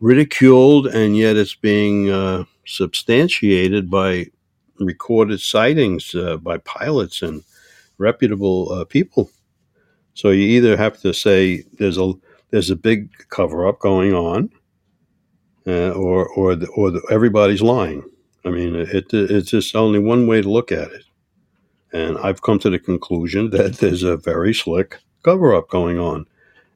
ridiculed, 0.00 0.88
and 0.88 1.16
yet 1.16 1.36
it's 1.36 1.54
being 1.54 2.44
substantiated 2.66 3.88
by 3.88 4.26
recorded 4.80 5.40
sightings 5.40 6.12
by 6.42 6.58
pilots 6.58 7.22
and 7.22 7.44
reputable 7.98 8.84
people. 8.86 9.30
So 10.14 10.30
you 10.30 10.42
either 10.42 10.76
have 10.76 11.00
to 11.02 11.14
say 11.14 11.62
there's 11.78 11.98
a 11.98 12.14
there's 12.50 12.70
a 12.70 12.76
big 12.76 13.10
cover 13.30 13.66
up 13.66 13.78
going 13.80 14.14
on, 14.14 14.50
uh, 15.66 15.90
or 15.90 16.28
or 16.28 16.54
the, 16.54 16.66
or 16.68 16.90
the, 16.90 17.02
everybody's 17.10 17.62
lying. 17.62 18.02
I 18.44 18.50
mean, 18.50 18.76
it, 18.76 19.12
it's 19.12 19.50
just 19.50 19.74
only 19.74 19.98
one 19.98 20.26
way 20.26 20.40
to 20.42 20.50
look 20.50 20.70
at 20.70 20.90
it, 20.92 21.04
and 21.92 22.18
I've 22.18 22.42
come 22.42 22.58
to 22.60 22.70
the 22.70 22.78
conclusion 22.78 23.50
that 23.56 23.78
there's 23.78 24.02
a 24.02 24.16
very 24.16 24.54
slick 24.54 24.98
cover 25.22 25.54
up 25.54 25.68
going 25.68 25.98
on. 25.98 26.26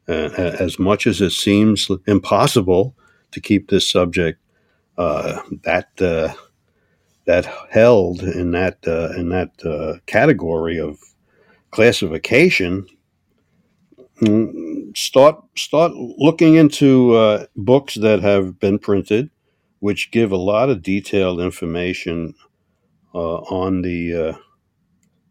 Uh, 0.09 0.57
as 0.59 0.77
much 0.77 1.07
as 1.07 1.21
it 1.21 1.31
seems 1.31 1.89
impossible 2.09 2.97
to 3.31 3.41
keep 3.41 3.69
this 3.69 3.89
subject 3.89 4.41
uh, 4.99 5.41
that 5.63 5.89
uh, 6.01 6.33
that 7.27 7.47
held 7.71 8.23
in 8.23 8.51
that 8.51 8.79
uh, 8.87 9.11
in 9.17 9.29
that 9.29 9.51
uh, 9.65 9.99
category 10.07 10.79
of 10.79 10.99
classification, 11.71 12.87
start 14.95 15.43
start 15.57 15.93
looking 15.95 16.57
into 16.57 17.15
uh, 17.15 17.47
books 17.57 17.95
that 17.95 18.21
have 18.21 18.59
been 18.59 18.79
printed, 18.79 19.31
which 19.79 20.11
give 20.11 20.33
a 20.33 20.37
lot 20.37 20.71
of 20.71 20.83
detailed 20.83 21.41
information 21.41 22.35
uh, 23.15 23.37
on 23.37 23.83
the 23.83 24.15
uh, 24.15 24.39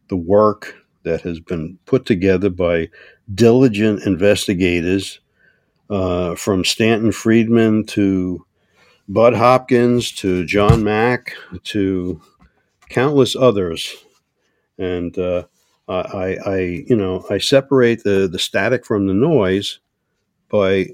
the 0.09 0.17
work 0.17 0.75
that 1.03 1.21
has 1.21 1.39
been 1.39 1.77
put 1.85 2.05
together 2.05 2.49
by 2.49 2.89
diligent 3.33 4.03
investigators, 4.05 5.19
uh, 5.89 6.35
from 6.35 6.65
Stanton 6.65 7.11
Friedman 7.11 7.85
to 7.87 8.45
Bud 9.07 9.33
Hopkins 9.33 10.11
to 10.13 10.45
John 10.45 10.83
Mack 10.83 11.33
to 11.65 12.21
countless 12.89 13.35
others, 13.35 13.95
and 14.77 15.17
I, 15.89 16.37
I, 16.45 16.59
you 16.87 16.95
know, 16.95 17.25
I 17.29 17.39
separate 17.39 18.03
the 18.03 18.27
the 18.27 18.39
static 18.39 18.85
from 18.85 19.07
the 19.07 19.13
noise 19.13 19.79
by 20.49 20.87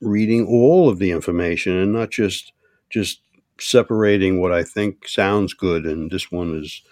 reading 0.00 0.46
all 0.46 0.88
of 0.88 0.98
the 0.98 1.10
information 1.10 1.76
and 1.76 1.92
not 1.92 2.10
just 2.10 2.52
just 2.90 3.20
separating 3.58 4.40
what 4.40 4.52
I 4.52 4.64
think 4.64 5.08
sounds 5.08 5.54
good 5.54 5.86
and 5.86 6.10
this 6.10 6.30
one 6.32 6.54
is 6.56 6.82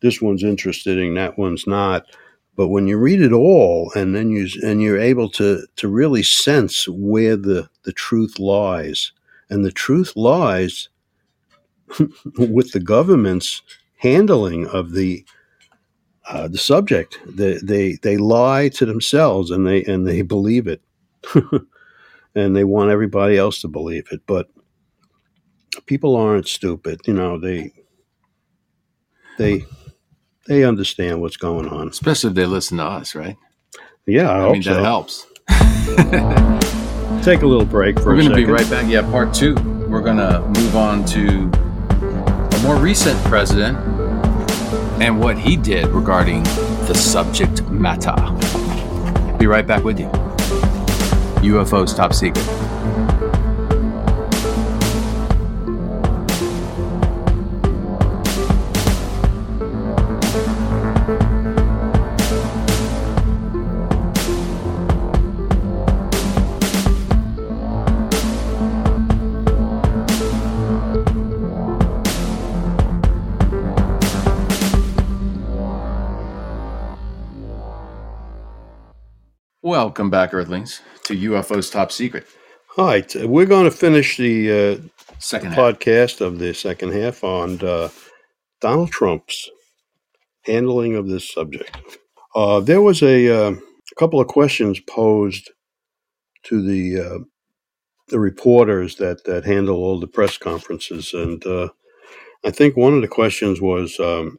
this 0.00 0.22
one's 0.22 0.44
interested 0.44 0.92
interesting, 0.92 1.14
that 1.14 1.38
one's 1.38 1.66
not. 1.66 2.06
But 2.56 2.68
when 2.68 2.86
you 2.88 2.98
read 2.98 3.20
it 3.20 3.32
all, 3.32 3.92
and 3.94 4.14
then 4.14 4.30
you 4.30 4.48
and 4.64 4.82
you're 4.82 4.98
able 4.98 5.28
to 5.30 5.66
to 5.76 5.88
really 5.88 6.22
sense 6.22 6.88
where 6.88 7.36
the 7.36 7.68
the 7.84 7.92
truth 7.92 8.38
lies, 8.38 9.12
and 9.48 9.64
the 9.64 9.72
truth 9.72 10.12
lies 10.16 10.88
with 12.38 12.72
the 12.72 12.80
government's 12.80 13.62
handling 13.96 14.66
of 14.68 14.92
the 14.92 15.24
uh, 16.28 16.48
the 16.48 16.58
subject. 16.58 17.18
They, 17.26 17.58
they 17.62 17.92
they 18.02 18.16
lie 18.16 18.68
to 18.70 18.86
themselves, 18.86 19.50
and 19.50 19.66
they 19.66 19.84
and 19.84 20.06
they 20.06 20.22
believe 20.22 20.66
it, 20.66 20.82
and 22.34 22.54
they 22.54 22.64
want 22.64 22.90
everybody 22.90 23.36
else 23.38 23.60
to 23.62 23.68
believe 23.68 24.06
it. 24.10 24.20
But 24.26 24.48
people 25.86 26.16
aren't 26.16 26.46
stupid, 26.46 27.00
you 27.06 27.14
know. 27.14 27.38
They 27.38 27.72
they 29.38 29.64
they 30.46 30.64
understand 30.64 31.20
what's 31.20 31.36
going 31.36 31.68
on. 31.68 31.88
Especially 31.88 32.30
if 32.30 32.36
they 32.36 32.46
listen 32.46 32.78
to 32.78 32.84
us, 32.84 33.14
right? 33.14 33.36
Yeah, 34.06 34.30
I, 34.30 34.38
I, 34.38 34.40
hope 34.40 34.52
mean, 34.52 34.62
so. 34.62 34.74
that 34.74 34.84
helps. 34.84 35.26
Take 37.24 37.42
a 37.42 37.46
little 37.46 37.64
break 37.64 37.98
for 37.98 38.06
We're 38.06 38.16
going 38.16 38.30
to 38.30 38.36
be 38.36 38.44
right 38.44 38.68
back. 38.70 38.88
Yeah, 38.88 39.02
part 39.02 39.34
two. 39.34 39.54
We're 39.88 40.02
going 40.02 40.18
to 40.18 40.40
move 40.40 40.76
on 40.76 41.04
to 41.06 41.50
a 42.56 42.62
more 42.62 42.76
recent 42.76 43.18
president 43.24 43.76
and 45.00 45.20
what 45.20 45.38
he 45.38 45.56
did 45.56 45.86
regarding 45.88 46.42
the 46.42 46.94
subject 46.94 47.62
matter. 47.68 48.14
Be 49.38 49.46
right 49.46 49.66
back 49.66 49.84
with 49.84 50.00
you. 50.00 50.06
UFOs 51.42 51.94
top 51.94 52.12
secret. 52.12 52.57
Welcome 79.78 80.10
back, 80.10 80.34
Earthlings, 80.34 80.80
to 81.04 81.14
UFO's 81.14 81.70
Top 81.70 81.92
Secret. 81.92 82.26
All 82.76 82.86
right, 82.86 83.14
we're 83.14 83.46
going 83.46 83.64
to 83.64 83.70
finish 83.70 84.16
the 84.16 84.50
uh, 84.50 85.04
Second 85.20 85.52
half. 85.52 85.58
podcast 85.78 86.20
of 86.20 86.40
the 86.40 86.52
second 86.52 86.94
half 86.94 87.22
on 87.22 87.64
uh, 87.64 87.88
Donald 88.60 88.90
Trump's 88.90 89.48
handling 90.42 90.96
of 90.96 91.06
this 91.06 91.32
subject. 91.32 91.78
Uh, 92.34 92.58
there 92.58 92.82
was 92.82 93.04
a, 93.04 93.30
uh, 93.30 93.54
couple 93.96 94.20
of 94.20 94.26
questions 94.26 94.80
posed 94.80 95.52
to 96.42 96.60
the 96.60 97.00
uh, 97.00 97.18
the 98.08 98.18
reporters 98.18 98.96
that 98.96 99.22
that 99.26 99.44
handle 99.44 99.76
all 99.76 100.00
the 100.00 100.08
press 100.08 100.36
conferences, 100.36 101.14
and 101.14 101.46
uh, 101.46 101.68
I 102.44 102.50
think 102.50 102.76
one 102.76 102.94
of 102.94 103.00
the 103.02 103.06
questions 103.06 103.60
was, 103.60 104.00
um, 104.00 104.38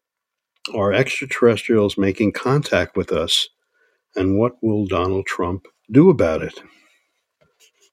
"Are 0.75 0.91
extraterrestrials 0.91 1.97
making 1.97 2.33
contact 2.33 2.97
with 2.97 3.13
us, 3.13 3.47
and 4.15 4.37
what 4.37 4.53
will 4.61 4.85
Donald 4.85 5.25
Trump 5.25 5.67
do 5.91 6.09
about 6.09 6.43
it?" 6.43 6.61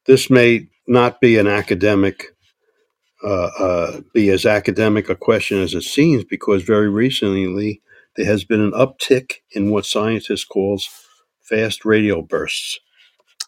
This 0.06 0.30
may 0.30 0.68
not 0.86 1.20
be 1.20 1.38
an 1.38 1.46
academic 1.46 2.26
uh, 3.22 3.50
uh, 3.58 4.00
be 4.14 4.30
as 4.30 4.46
academic 4.46 5.08
a 5.08 5.16
question 5.16 5.60
as 5.60 5.74
it 5.74 5.82
seems 5.82 6.24
because 6.24 6.62
very 6.62 6.88
recently 6.88 7.82
there 8.16 8.26
has 8.26 8.44
been 8.44 8.60
an 8.60 8.72
uptick 8.72 9.34
in 9.52 9.70
what 9.70 9.86
scientists 9.86 10.44
calls 10.44 10.88
fast 11.42 11.84
radio 11.84 12.22
bursts, 12.22 12.78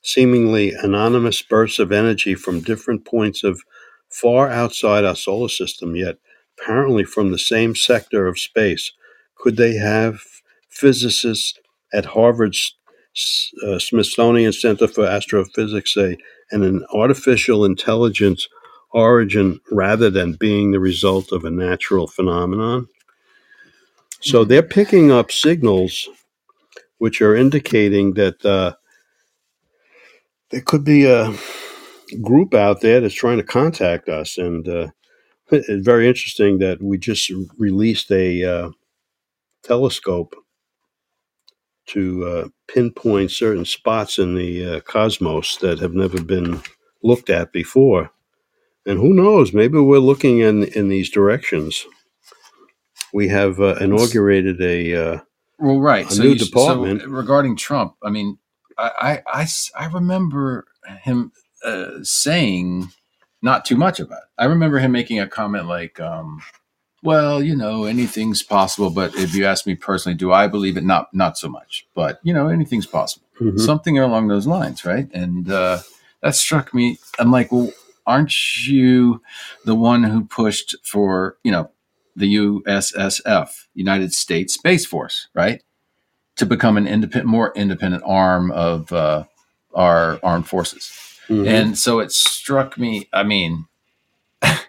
seemingly 0.03 0.73
anonymous 0.73 1.43
bursts 1.43 1.79
of 1.79 1.93
energy 1.93 2.35
from 2.35 2.61
different 2.61 3.05
points 3.05 3.45
of 3.45 3.63
far 4.11 4.49
outside 4.49 5.05
our 5.05 5.17
solar 5.17 5.49
system, 5.49 5.97
yet 5.97 6.17
apparently 6.59 7.05
from 7.05 7.31
the 7.31 7.39
same 7.39 7.75
sector 7.75 8.27
of 8.27 8.39
space. 8.39 8.93
Could 9.37 9.57
they 9.57 9.75
have 9.77 10.21
physicists 10.69 11.59
at 11.93 12.05
Harvard's 12.05 12.75
uh, 13.67 13.79
Smithsonian 13.79 14.53
Center 14.53 14.87
for 14.87 15.07
Astrophysics 15.07 15.95
say, 15.95 16.17
and 16.51 16.65
an 16.65 16.85
artificial 16.93 17.65
intelligence 17.65 18.49
origin 18.91 19.61
rather 19.71 20.11
than 20.11 20.35
being 20.35 20.71
the 20.71 20.81
result 20.81 21.33
of 21.33 21.45
a 21.45 21.51
natural 21.51 22.07
phenomenon? 22.07 22.89
So 24.21 24.45
they're 24.45 24.63
picking 24.63 25.11
up 25.13 25.31
signals 25.31 26.09
which 26.99 27.23
are 27.23 27.37
indicating 27.37 28.15
that 28.15 28.45
uh, 28.45 28.75
there 30.51 30.61
could 30.61 30.85
be 30.85 31.07
a 31.07 31.33
group 32.21 32.55
out 32.55 32.81
there 32.81 33.01
that's 33.01 33.15
trying 33.15 33.39
to 33.39 33.45
contact 33.45 34.09
us. 34.09 34.39
And 34.39 34.69
uh, 34.69 34.89
it's 35.51 35.85
very 35.85 36.09
interesting 36.09 36.59
that 36.59 36.83
we 36.83 36.99
just 36.99 37.31
released 37.57 38.11
a 38.11 38.45
uh, 38.45 38.71
telescope 39.63 40.35
to 41.89 42.25
uh, 42.27 42.49
pinpoint 42.69 43.31
certain 43.31 43.65
spots 43.65 44.19
in 44.19 44.35
the 44.35 44.67
uh, 44.77 44.81
cosmos 44.81 45.57
that 45.59 45.79
have 45.81 45.95
never 45.95 46.23
been 46.23 46.63
looked 47.03 47.31
at 47.31 47.53
before. 47.53 48.11
And 48.87 48.99
who 48.99 49.13
knows, 49.15 49.53
maybe 49.53 49.79
we're 49.79 49.99
looking 49.99 50.39
in, 50.41 50.65
in 50.65 50.89
these 50.89 51.11
directions. 51.11 51.85
We 53.13 53.29
have 53.29 53.61
uh, 53.61 53.77
inaugurated 53.81 54.61
a 54.61 54.95
uh, 54.95 55.21
Well, 55.59 55.81
right. 55.81 56.11
A 56.11 56.15
so 56.15 56.23
new 56.23 56.31
you- 56.31 56.39
so 56.39 56.47
department. 56.47 57.07
regarding 57.09 57.57
Trump, 57.57 57.95
I 58.03 58.11
mean, 58.11 58.39
I 58.77 59.23
I 59.27 59.47
I 59.79 59.87
remember 59.87 60.67
him 61.03 61.33
uh, 61.65 61.99
saying 62.03 62.89
not 63.43 63.65
too 63.65 63.77
much 63.77 64.01
about 64.01 64.19
it. 64.19 64.29
I 64.39 64.45
remember 64.47 64.79
him 64.79 64.93
making 64.93 65.21
a 65.21 65.27
comment 65.29 65.67
like, 65.67 66.01
um, 66.01 66.41
well, 67.03 67.43
you 67.43 67.55
know, 67.57 67.85
anything's 67.85 68.43
possible, 68.43 68.91
but 68.91 69.15
if 69.17 69.35
you 69.35 69.45
ask 69.47 69.67
me 69.67 69.75
personally, 69.75 70.17
do 70.17 70.33
I 70.33 70.47
believe 70.49 70.77
it? 70.77 70.85
Not, 70.85 71.13
not 71.15 71.39
so 71.39 71.49
much, 71.49 71.87
but 71.95 72.21
you 72.23 72.33
know, 72.35 72.49
anything's 72.49 72.87
possible. 72.87 73.27
mhm. 73.41 73.59
Something 73.61 73.99
along 73.99 74.29
those 74.29 74.47
lines, 74.47 74.85
right? 74.85 75.09
And 75.13 75.51
uh, 75.51 75.79
that 76.23 76.35
struck 76.35 76.75
me. 76.75 76.99
I'm 77.19 77.31
like, 77.31 77.53
well, 77.53 77.73
aren't 78.07 78.67
you 78.67 79.23
the 79.65 79.75
one 79.75 80.03
who 80.03 80.25
pushed 80.25 80.75
for, 80.83 81.37
you 81.45 81.53
know, 81.53 81.71
the 82.17 82.35
USSF, 82.37 83.67
United 83.75 84.13
States 84.13 84.55
Space 84.55 84.85
Force, 84.85 85.29
right, 85.35 85.63
to 86.37 86.47
become 86.47 86.77
an 86.77 86.89
independent, 86.89 87.27
more 87.31 87.53
independent 87.55 88.03
arm 88.05 88.51
of 88.51 88.93
uh, 88.93 89.25
our 89.75 90.19
armed 90.23 90.49
forces? 90.49 90.91
Mhm. 91.29 91.47
And 91.47 91.79
so 91.79 92.01
it 92.01 92.11
struck 92.11 92.77
me. 92.79 93.09
I 93.13 93.23
mean, 93.23 93.67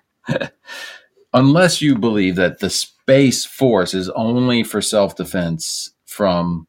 unless 1.34 1.82
you 1.82 1.96
believe 1.96 2.36
that 2.36 2.60
the 2.60 2.70
Space 2.70 3.46
Force 3.46 3.94
is 3.94 4.10
only 4.10 4.63
for 4.63 4.82
self 4.82 5.15
defense 5.15 5.92
from 6.06 6.68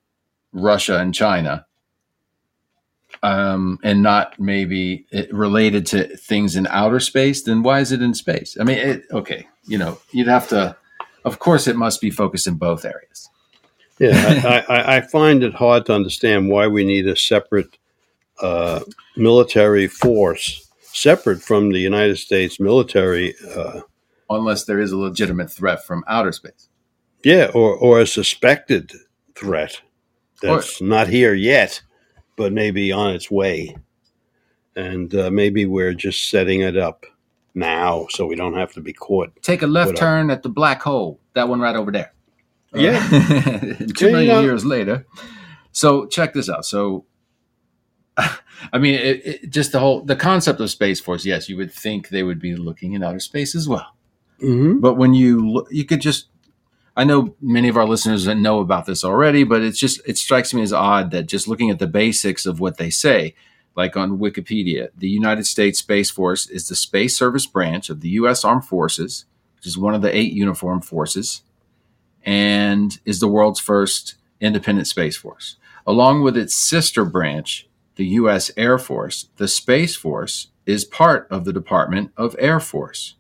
Russia 0.53 0.99
and 0.99 1.15
China, 1.15 1.67
um, 3.23 3.79
and 3.83 4.03
not 4.03 4.39
maybe 4.39 5.07
related 5.31 5.87
to 5.87 6.17
things 6.17 6.57
in 6.57 6.67
outer 6.69 7.01
space, 7.01 7.43
then 7.43 7.63
why 7.63 7.81
is 7.81 7.93
it 7.93 8.03
in 8.03 8.15
space? 8.15 8.57
I 8.61 8.65
mean, 8.65 8.79
it, 8.79 9.05
okay, 9.13 9.47
you 9.67 9.79
know, 9.79 9.99
you'd 10.13 10.29
have 10.29 10.49
to. 10.49 10.77
Of 11.25 11.39
course, 11.39 11.67
it 11.67 11.77
must 11.77 12.01
be 12.01 12.11
focused 12.11 12.47
in 12.47 12.55
both 12.55 12.87
areas. 12.87 13.29
Yeah, 13.99 14.65
I, 14.69 14.75
I, 14.75 14.97
I 14.97 15.01
find 15.03 15.43
it 15.43 15.53
hard 15.53 15.85
to 15.87 15.95
understand 15.95 16.49
why 16.49 16.67
we 16.67 16.83
need 16.83 17.07
a 17.07 17.15
separate 17.15 17.77
uh, 18.41 18.81
military 19.17 19.87
force, 19.87 20.67
separate 20.81 21.43
from 21.43 21.73
the 21.73 21.79
United 21.79 22.17
States 22.17 22.59
military. 22.59 23.35
Uh, 23.55 23.83
Unless 24.31 24.65
there 24.65 24.81
is 24.81 24.93
a 24.93 24.97
legitimate 24.99 25.51
threat 25.51 25.85
from 25.85 26.05
outer 26.07 26.33
space. 26.33 26.69
yeah, 27.25 27.51
or, 27.53 27.75
or 27.75 28.01
a 28.01 28.07
suspected 28.07 28.93
threat 29.35 29.81
that's 30.41 30.81
not 30.81 31.09
here 31.09 31.35
yet, 31.35 31.83
but 32.37 32.53
maybe 32.53 32.93
on 32.93 33.13
its 33.15 33.31
way. 33.31 33.77
And 34.77 35.15
uh, 35.15 35.31
maybe 35.31 35.67
we're 35.67 35.93
just 35.95 36.31
setting 36.31 36.61
it 36.61 36.77
up 36.77 37.05
now 37.55 38.07
so 38.11 38.25
we 38.27 38.37
don't 38.37 38.55
have 38.55 38.73
to 38.75 38.81
be 38.81 38.93
caught. 38.93 39.31
Take 39.43 39.63
a 39.63 39.67
left 39.67 39.89
What 39.89 39.95
up? 39.97 40.01
turn 40.01 40.31
at 40.31 40.43
the 40.45 40.49
black 40.49 40.81
hole. 40.81 41.19
That 41.35 41.49
one 41.49 41.61
right 41.61 41.75
over 41.77 41.91
there. 41.91 42.13
Yeah. 42.73 43.05
Uh, 43.13 43.59
two 43.97 44.07
you 44.07 44.13
million 44.13 44.29
know- 44.29 44.41
years 44.43 44.65
later. 44.65 45.07
So 45.73 46.07
check 46.07 46.33
this 46.35 46.49
out. 46.49 46.65
So, 46.65 47.05
I 48.17 48.79
mean, 48.79 48.95
it, 48.95 49.27
it, 49.27 49.51
just 49.51 49.73
the 49.73 49.81
whole 49.81 50.03
the 50.03 50.17
concept 50.17 50.61
of 50.61 50.71
space 50.71 51.01
force. 51.01 51.25
Yes, 51.25 51.49
you 51.49 51.57
would 51.57 51.73
think 51.73 52.09
they 52.09 52.23
would 52.23 52.41
be 52.41 52.55
looking 52.57 52.93
in 52.93 53.03
outer 53.03 53.21
space 53.21 53.55
as 53.55 53.69
well. 53.69 53.95
Mm-hmm. 54.43 54.81
But 54.81 54.95
when 54.95 55.15
you 55.15 55.67
you 55.71 55.85
could 55.85 56.01
just. 56.01 56.27
I 56.97 57.05
know 57.05 57.35
many 57.41 57.69
of 57.69 57.77
our 57.77 57.87
listeners 57.87 58.25
that 58.25 58.35
know 58.35 58.59
about 58.59 58.85
this 58.85 59.05
already, 59.05 59.45
but 59.45 59.63
it's 59.63 59.79
just 59.79 60.01
it 60.07 60.19
strikes 60.19 60.53
me 60.53 60.61
as 60.61 60.73
odd 60.73 61.13
that 61.13 61.27
just 61.27 61.49
looking 61.49 61.71
at 61.71 61.79
the 61.79 61.87
basics 61.87 62.45
of 62.45 62.61
what 62.61 62.77
they 62.79 62.91
say, 62.91 63.35
like 63.77 63.97
on 63.97 64.19
Wikipedia, 64.19 64.89
the 64.97 65.09
United 65.09 65.47
States 65.47 65.79
Space 65.79 66.11
Force 66.11 66.49
is 66.49 66.69
the 66.69 66.75
space 66.75 67.17
service 67.17 67.47
branch 67.47 67.89
of 67.91 68.01
the 68.01 68.11
U.S. 68.11 68.45
Armed 68.45 68.65
Forces, 68.65 69.25
which 69.57 69.67
is 69.67 69.79
one 69.79 69.95
of 69.95 70.03
the 70.03 70.15
eight 70.15 70.33
uniformed 70.33 70.85
forces, 70.85 71.43
and 72.25 72.99
is 73.05 73.21
the 73.21 73.29
world's 73.29 73.61
first 73.61 74.17
independent 74.41 74.89
space 74.89 75.17
force. 75.17 75.57
Along 75.87 76.23
with 76.23 76.37
its 76.37 76.55
sister 76.55 77.05
branch, 77.05 77.69
the 77.97 78.07
U.S. 78.07 78.51
Air 78.57 78.79
Force, 78.79 79.29
the 79.37 79.49
Space 79.49 79.97
Force 79.97 80.49
is 80.67 80.85
part 80.85 81.27
of 81.31 81.45
the 81.45 81.53
Department 81.53 82.13
of 82.17 82.37
Air 82.39 82.61
Force 82.61 83.15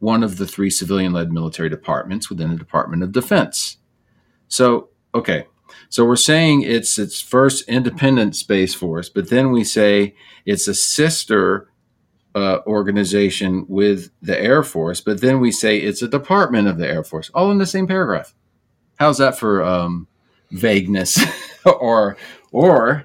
one 0.00 0.22
of 0.22 0.36
the 0.36 0.46
three 0.46 0.70
civilian 0.70 1.12
led 1.12 1.32
military 1.32 1.68
departments 1.68 2.30
within 2.30 2.50
the 2.50 2.56
Department 2.56 3.02
of 3.02 3.12
Defense. 3.12 3.78
So, 4.48 4.88
okay. 5.14 5.46
So 5.88 6.04
we're 6.04 6.16
saying 6.16 6.62
it's 6.62 6.98
its 6.98 7.20
first 7.20 7.68
independent 7.68 8.36
space 8.36 8.74
force, 8.74 9.08
but 9.08 9.30
then 9.30 9.50
we 9.50 9.64
say 9.64 10.14
it's 10.44 10.68
a 10.68 10.74
sister 10.74 11.68
uh, 12.34 12.60
organization 12.66 13.66
with 13.68 14.10
the 14.22 14.38
Air 14.40 14.62
Force, 14.62 15.00
but 15.00 15.20
then 15.20 15.40
we 15.40 15.50
say 15.50 15.78
it's 15.78 16.02
a 16.02 16.08
department 16.08 16.68
of 16.68 16.78
the 16.78 16.86
Air 16.86 17.02
Force, 17.02 17.30
all 17.34 17.50
in 17.50 17.58
the 17.58 17.66
same 17.66 17.86
paragraph. 17.86 18.34
How's 18.98 19.18
that 19.18 19.38
for 19.38 19.62
um, 19.62 20.06
vagueness, 20.50 21.18
or 21.64 22.16
or 22.52 23.04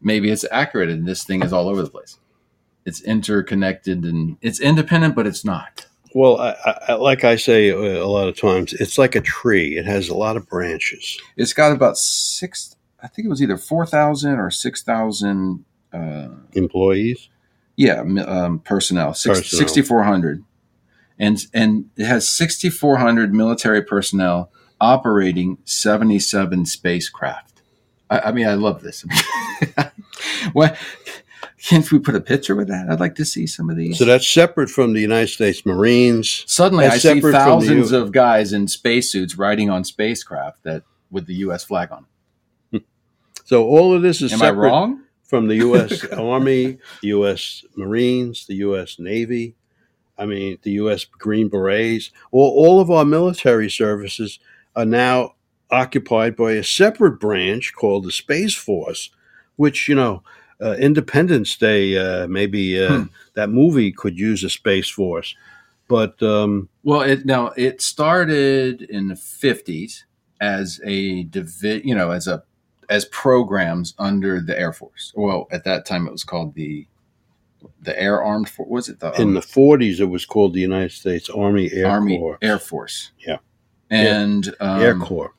maybe 0.00 0.30
it's 0.30 0.44
accurate 0.50 0.90
and 0.90 1.06
this 1.06 1.24
thing 1.24 1.42
is 1.42 1.52
all 1.52 1.68
over 1.68 1.82
the 1.82 1.90
place. 1.90 2.18
It's 2.84 3.00
interconnected 3.00 4.04
and 4.04 4.36
it's 4.40 4.60
independent, 4.60 5.14
but 5.14 5.26
it's 5.26 5.44
not. 5.44 5.86
Well, 6.14 6.38
I, 6.40 6.54
I, 6.88 6.92
like 6.94 7.24
I 7.24 7.36
say 7.36 7.70
uh, 7.70 7.76
a 7.76 8.06
lot 8.06 8.28
of 8.28 8.36
times, 8.36 8.72
it's 8.74 8.98
like 8.98 9.14
a 9.14 9.20
tree. 9.20 9.78
It 9.78 9.86
has 9.86 10.08
a 10.08 10.14
lot 10.14 10.36
of 10.36 10.46
branches. 10.48 11.18
It's 11.36 11.52
got 11.52 11.72
about 11.72 11.96
six. 11.96 12.76
I 13.02 13.08
think 13.08 13.26
it 13.26 13.28
was 13.30 13.42
either 13.42 13.56
four 13.56 13.86
thousand 13.86 14.38
or 14.38 14.50
six 14.50 14.82
thousand. 14.82 15.64
Uh, 15.92 16.28
Employees. 16.54 17.28
yeah, 17.76 18.00
um, 18.26 18.60
personnel, 18.60 19.12
six, 19.14 19.40
Personnel. 19.40 19.68
6,400. 19.68 20.44
and 21.18 21.46
and 21.52 21.90
it 21.96 22.06
has 22.06 22.28
sixty 22.28 22.70
four 22.70 22.96
hundred 22.96 23.34
military 23.34 23.82
personnel 23.82 24.50
operating 24.80 25.58
seventy 25.64 26.18
seven 26.18 26.64
spacecraft. 26.66 27.60
I, 28.10 28.18
I 28.20 28.32
mean, 28.32 28.46
I 28.48 28.54
love 28.54 28.82
this. 28.82 29.04
what? 30.52 30.76
Can't 31.64 31.90
we 31.92 32.00
put 32.00 32.16
a 32.16 32.20
picture 32.20 32.56
with 32.56 32.68
that? 32.68 32.90
I'd 32.90 32.98
like 32.98 33.14
to 33.16 33.24
see 33.24 33.46
some 33.46 33.70
of 33.70 33.76
these. 33.76 33.98
So 33.98 34.04
that's 34.04 34.26
separate 34.26 34.68
from 34.68 34.94
the 34.94 35.00
United 35.00 35.28
States 35.28 35.64
Marines. 35.64 36.44
Suddenly, 36.48 36.84
That's 36.84 36.96
I 36.96 36.98
see 36.98 37.20
separate 37.20 37.32
thousands 37.32 37.92
U- 37.92 37.98
of 37.98 38.10
guys 38.10 38.52
in 38.52 38.66
spacesuits 38.66 39.38
riding 39.38 39.70
on 39.70 39.84
spacecraft 39.84 40.64
that 40.64 40.82
with 41.10 41.26
the 41.26 41.34
U.S. 41.34 41.62
flag 41.64 41.92
on. 41.92 42.06
Them. 42.72 42.84
So 43.44 43.64
all 43.64 43.92
of 43.94 44.02
this 44.02 44.22
is 44.22 44.32
Am 44.32 44.40
I 44.40 44.50
wrong? 44.50 45.02
from 45.24 45.48
the 45.48 45.56
U.S. 45.56 46.04
Army, 46.12 46.78
the 47.02 47.08
U.S. 47.08 47.64
Marines, 47.76 48.46
the 48.46 48.54
U.S. 48.56 48.98
Navy. 48.98 49.54
I 50.16 50.26
mean, 50.26 50.58
the 50.62 50.70
U.S. 50.72 51.04
Green 51.04 51.48
Berets. 51.48 52.12
All, 52.30 52.50
all 52.50 52.80
of 52.80 52.90
our 52.90 53.04
military 53.04 53.68
services 53.68 54.38
are 54.74 54.84
now 54.84 55.34
occupied 55.70 56.36
by 56.36 56.52
a 56.52 56.64
separate 56.64 57.18
branch 57.18 57.72
called 57.74 58.04
the 58.04 58.12
Space 58.12 58.54
Force, 58.54 59.10
which, 59.56 59.88
you 59.88 59.94
know, 59.94 60.22
uh, 60.62 60.74
Independence 60.78 61.56
Day, 61.56 61.96
uh, 61.98 62.26
maybe 62.28 62.82
uh, 62.82 62.98
Hmm. 62.98 63.02
that 63.34 63.50
movie 63.50 63.90
could 63.92 64.18
use 64.18 64.44
a 64.44 64.50
Space 64.50 64.88
Force. 64.88 65.34
But 65.88 66.22
um, 66.22 66.68
Well, 66.84 67.02
it 67.02 67.26
now 67.26 67.48
it 67.56 67.82
started 67.82 68.82
in 68.82 69.08
the 69.08 69.16
fifties 69.16 70.04
as 70.40 70.80
a 70.84 71.24
divi- 71.24 71.82
you 71.84 71.94
know, 71.94 72.10
as 72.10 72.26
a 72.28 72.42
as 72.88 73.04
programs 73.06 73.94
under 73.98 74.40
the 74.40 74.58
Air 74.58 74.72
Force. 74.72 75.12
Well, 75.16 75.48
at 75.50 75.64
that 75.64 75.84
time 75.86 76.06
it 76.06 76.12
was 76.12 76.24
called 76.24 76.54
the 76.54 76.86
the 77.82 78.00
Air 78.00 78.22
Armed 78.22 78.48
Force. 78.48 78.68
Was 78.70 78.88
it 78.88 79.00
the 79.00 79.12
in 79.20 79.28
um, 79.28 79.34
the 79.34 79.40
40s, 79.40 80.00
it 80.00 80.04
was 80.06 80.24
called 80.26 80.52
the 80.54 80.60
United 80.60 80.92
States 80.92 81.28
Army 81.30 81.70
Air 81.72 81.86
Army 81.88 82.18
Corps. 82.18 82.38
Air 82.42 82.58
Force? 82.58 83.10
Yeah. 83.26 83.38
and 83.90 84.54
um, 84.60 84.80
Air 84.82 84.96
Corps. 84.98 85.34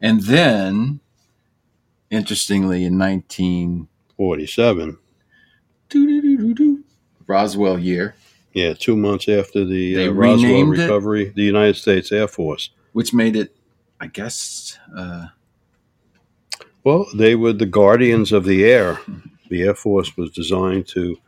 and 0.00 0.22
then 0.22 1.00
interestingly, 2.10 2.84
in 2.84 2.96
nineteen 2.98 3.88
47. 4.16 4.98
Roswell 7.26 7.78
year, 7.78 8.14
Yeah, 8.52 8.74
two 8.74 8.96
months 8.96 9.28
after 9.28 9.64
the 9.64 9.94
They 9.94 10.08
uh, 10.08 10.12
Roswell 10.12 10.50
renamed 10.50 10.78
it? 10.78 10.82
recovery, 10.82 11.32
the 11.34 11.42
United 11.42 11.76
States 11.76 12.12
Air 12.12 12.28
Force. 12.28 12.70
which 12.92 13.12
made 13.12 13.36
it, 13.36 13.54
I 14.00 14.06
guess, 14.06 14.78
uh, 14.96 15.26
Well, 16.84 17.06
they 17.16 17.34
were 17.34 17.52
the 17.52 17.66
guardians 17.66 18.32
of 18.32 18.44
the 18.44 18.64
air. 18.64 19.00
The 19.50 19.62
Air 19.62 19.74
Force 19.74 20.16
was 20.16 20.30
designed 20.30 20.86
to 20.88 21.18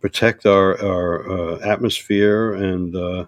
protect 0.00 0.46
our, 0.46 0.80
our 0.82 1.30
uh, 1.30 1.58
atmosphere 1.58 2.54
and 2.54 2.94
uh, 2.96 3.26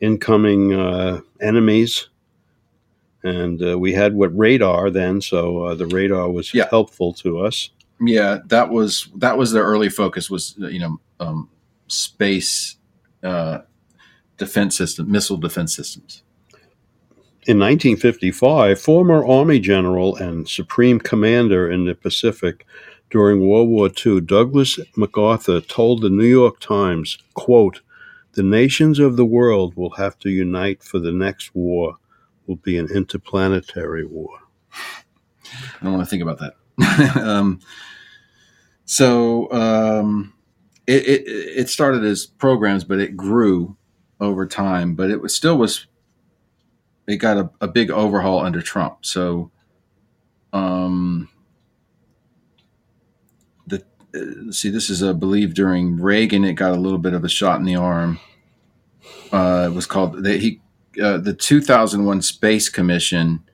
incoming 0.00 0.72
uh, 0.74 1.20
enemies. 1.40 2.08
And 3.22 3.62
uh, 3.62 3.78
we 3.78 3.92
had 3.92 4.14
what 4.14 4.36
radar 4.36 4.90
then, 4.90 5.20
so 5.20 5.64
uh, 5.64 5.74
the 5.74 5.86
radar 5.86 6.30
was 6.30 6.52
Yeah. 6.54 6.66
helpful 6.70 7.12
to 7.14 7.40
us. 7.40 7.70
Yeah, 8.00 8.38
that 8.46 8.70
was 8.70 9.08
that 9.16 9.38
was 9.38 9.52
their 9.52 9.64
early 9.64 9.88
focus 9.88 10.30
was 10.30 10.54
you 10.58 10.78
know 10.78 11.00
um, 11.20 11.48
space 11.88 12.76
uh, 13.22 13.60
defense 14.36 14.76
system, 14.76 15.10
missile 15.10 15.36
defense 15.36 15.74
systems. 15.74 16.22
In 17.46 17.58
1955, 17.58 18.78
former 18.78 19.24
Army 19.24 19.58
General 19.58 20.14
and 20.16 20.46
Supreme 20.46 20.98
Commander 20.98 21.70
in 21.70 21.86
the 21.86 21.94
Pacific 21.94 22.66
during 23.10 23.48
World 23.48 23.68
War 23.68 23.88
II, 23.88 24.20
Douglas 24.20 24.78
MacArthur 24.96 25.62
told 25.62 26.02
the 26.02 26.10
New 26.10 26.26
York 26.26 26.60
Times, 26.60 27.16
quote, 27.32 27.80
The 28.32 28.42
nations 28.42 28.98
of 28.98 29.16
the 29.16 29.24
world 29.24 29.74
will 29.76 29.92
have 29.92 30.18
to 30.18 30.28
unite 30.28 30.82
for 30.82 30.98
the 30.98 31.10
next 31.10 31.54
war 31.54 31.96
will 32.46 32.56
be 32.56 32.76
an 32.76 32.88
interplanetary 32.94 34.04
war. 34.04 34.38
I 35.80 35.84
don't 35.84 35.94
want 35.94 36.04
to 36.04 36.10
think 36.10 36.22
about 36.22 36.38
that. 36.40 36.57
um, 37.20 37.60
so 38.84 39.50
um, 39.52 40.32
it, 40.86 41.06
it 41.06 41.22
it 41.26 41.68
started 41.68 42.04
as 42.04 42.26
programs, 42.26 42.84
but 42.84 43.00
it 43.00 43.16
grew 43.16 43.76
over 44.20 44.46
time. 44.46 44.94
But 44.94 45.10
it 45.10 45.20
was 45.20 45.34
still 45.34 45.58
was 45.58 45.86
it 47.06 47.16
got 47.16 47.36
a, 47.36 47.50
a 47.60 47.68
big 47.68 47.90
overhaul 47.90 48.40
under 48.40 48.62
Trump. 48.62 49.04
So 49.04 49.50
um, 50.52 51.28
the 53.66 53.84
uh, 54.14 54.52
see 54.52 54.70
this 54.70 54.88
is 54.88 55.02
I 55.02 55.12
believe 55.12 55.54
during 55.54 56.00
Reagan 56.00 56.44
it 56.44 56.54
got 56.54 56.72
a 56.72 56.80
little 56.80 56.98
bit 56.98 57.14
of 57.14 57.24
a 57.24 57.28
shot 57.28 57.58
in 57.58 57.66
the 57.66 57.76
arm. 57.76 58.20
Uh, 59.32 59.68
it 59.70 59.74
was 59.74 59.86
called 59.86 60.22
the, 60.22 60.38
he 60.38 60.60
uh, 61.02 61.18
the 61.18 61.34
2001 61.34 62.22
Space 62.22 62.68
Commission 62.68 63.47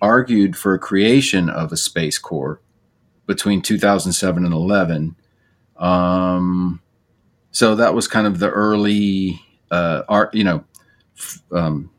argued 0.00 0.56
for 0.56 0.74
a 0.74 0.78
creation 0.78 1.48
of 1.48 1.72
a 1.72 1.76
space 1.76 2.18
corps 2.18 2.60
between 3.26 3.60
2007 3.62 4.44
and 4.44 4.54
11 4.54 5.16
um, 5.76 6.80
so 7.50 7.74
that 7.76 7.94
was 7.94 8.08
kind 8.08 8.26
of 8.26 8.38
the 8.38 8.50
early 8.50 9.40
uh, 9.70 10.02
art 10.08 10.34
you 10.34 10.44
know 10.44 10.64
f- 11.16 11.42
um, 11.52 11.90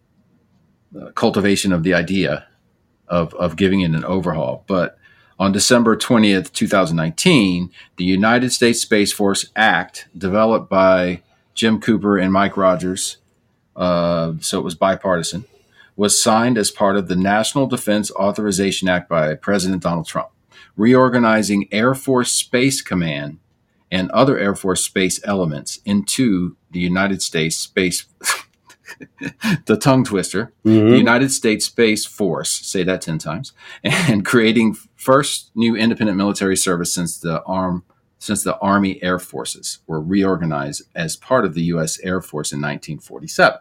uh, 0.99 1.11
cultivation 1.11 1.71
of 1.71 1.83
the 1.83 1.93
idea 1.93 2.47
of, 3.07 3.33
of 3.35 3.55
giving 3.55 3.81
it 3.81 3.91
an 3.91 4.05
overhaul. 4.05 4.63
But 4.67 4.99
on 5.39 5.53
december 5.53 5.95
20th 5.95 6.51
2019 6.51 7.71
the 7.95 8.03
united 8.03 8.51
states 8.51 8.81
space 8.81 9.11
force 9.13 9.45
act 9.55 10.07
developed 10.17 10.69
by 10.69 11.21
jim 11.55 11.79
cooper 11.79 12.17
and 12.17 12.33
mike 12.33 12.57
rogers 12.57 13.17
uh, 13.75 14.33
so 14.41 14.59
it 14.59 14.63
was 14.63 14.75
bipartisan 14.75 15.45
was 15.99 16.23
signed 16.23 16.57
as 16.57 16.71
part 16.71 16.95
of 16.95 17.09
the 17.09 17.15
National 17.15 17.67
Defense 17.67 18.09
Authorization 18.11 18.87
Act 18.87 19.09
by 19.09 19.35
President 19.35 19.83
Donald 19.83 20.07
Trump, 20.07 20.29
reorganizing 20.77 21.67
Air 21.73 21.93
Force 21.93 22.31
Space 22.31 22.81
Command 22.81 23.37
and 23.91 24.09
other 24.11 24.37
Air 24.39 24.55
Force 24.55 24.81
space 24.81 25.19
elements 25.25 25.79
into 25.83 26.55
the 26.71 26.79
United 26.79 27.21
States 27.21 27.57
Space. 27.57 28.05
the 29.65 29.75
tongue 29.75 30.05
twister, 30.05 30.53
the 30.63 30.69
Mhm. 30.71 30.97
United 30.97 31.33
States 31.33 31.65
Space 31.65 32.05
Force, 32.05 32.49
say 32.49 32.83
that 32.83 33.01
10 33.01 33.17
times, 33.17 33.51
and 33.83 34.23
creating 34.23 34.77
first 34.95 35.51
new 35.53 35.75
independent 35.75 36.17
military 36.17 36.55
service 36.55 36.93
since 36.93 37.17
the 37.17 37.43
arm 37.43 37.83
since 38.21 38.43
the 38.43 38.57
Army 38.59 39.01
Air 39.03 39.19
Forces 39.19 39.79
were 39.87 40.01
reorganized 40.01 40.83
as 40.95 41.17
part 41.17 41.43
of 41.43 41.53
the 41.55 41.63
US 41.73 41.99
Air 42.01 42.21
Force 42.21 42.53
in 42.53 42.59
1947. 42.61 43.59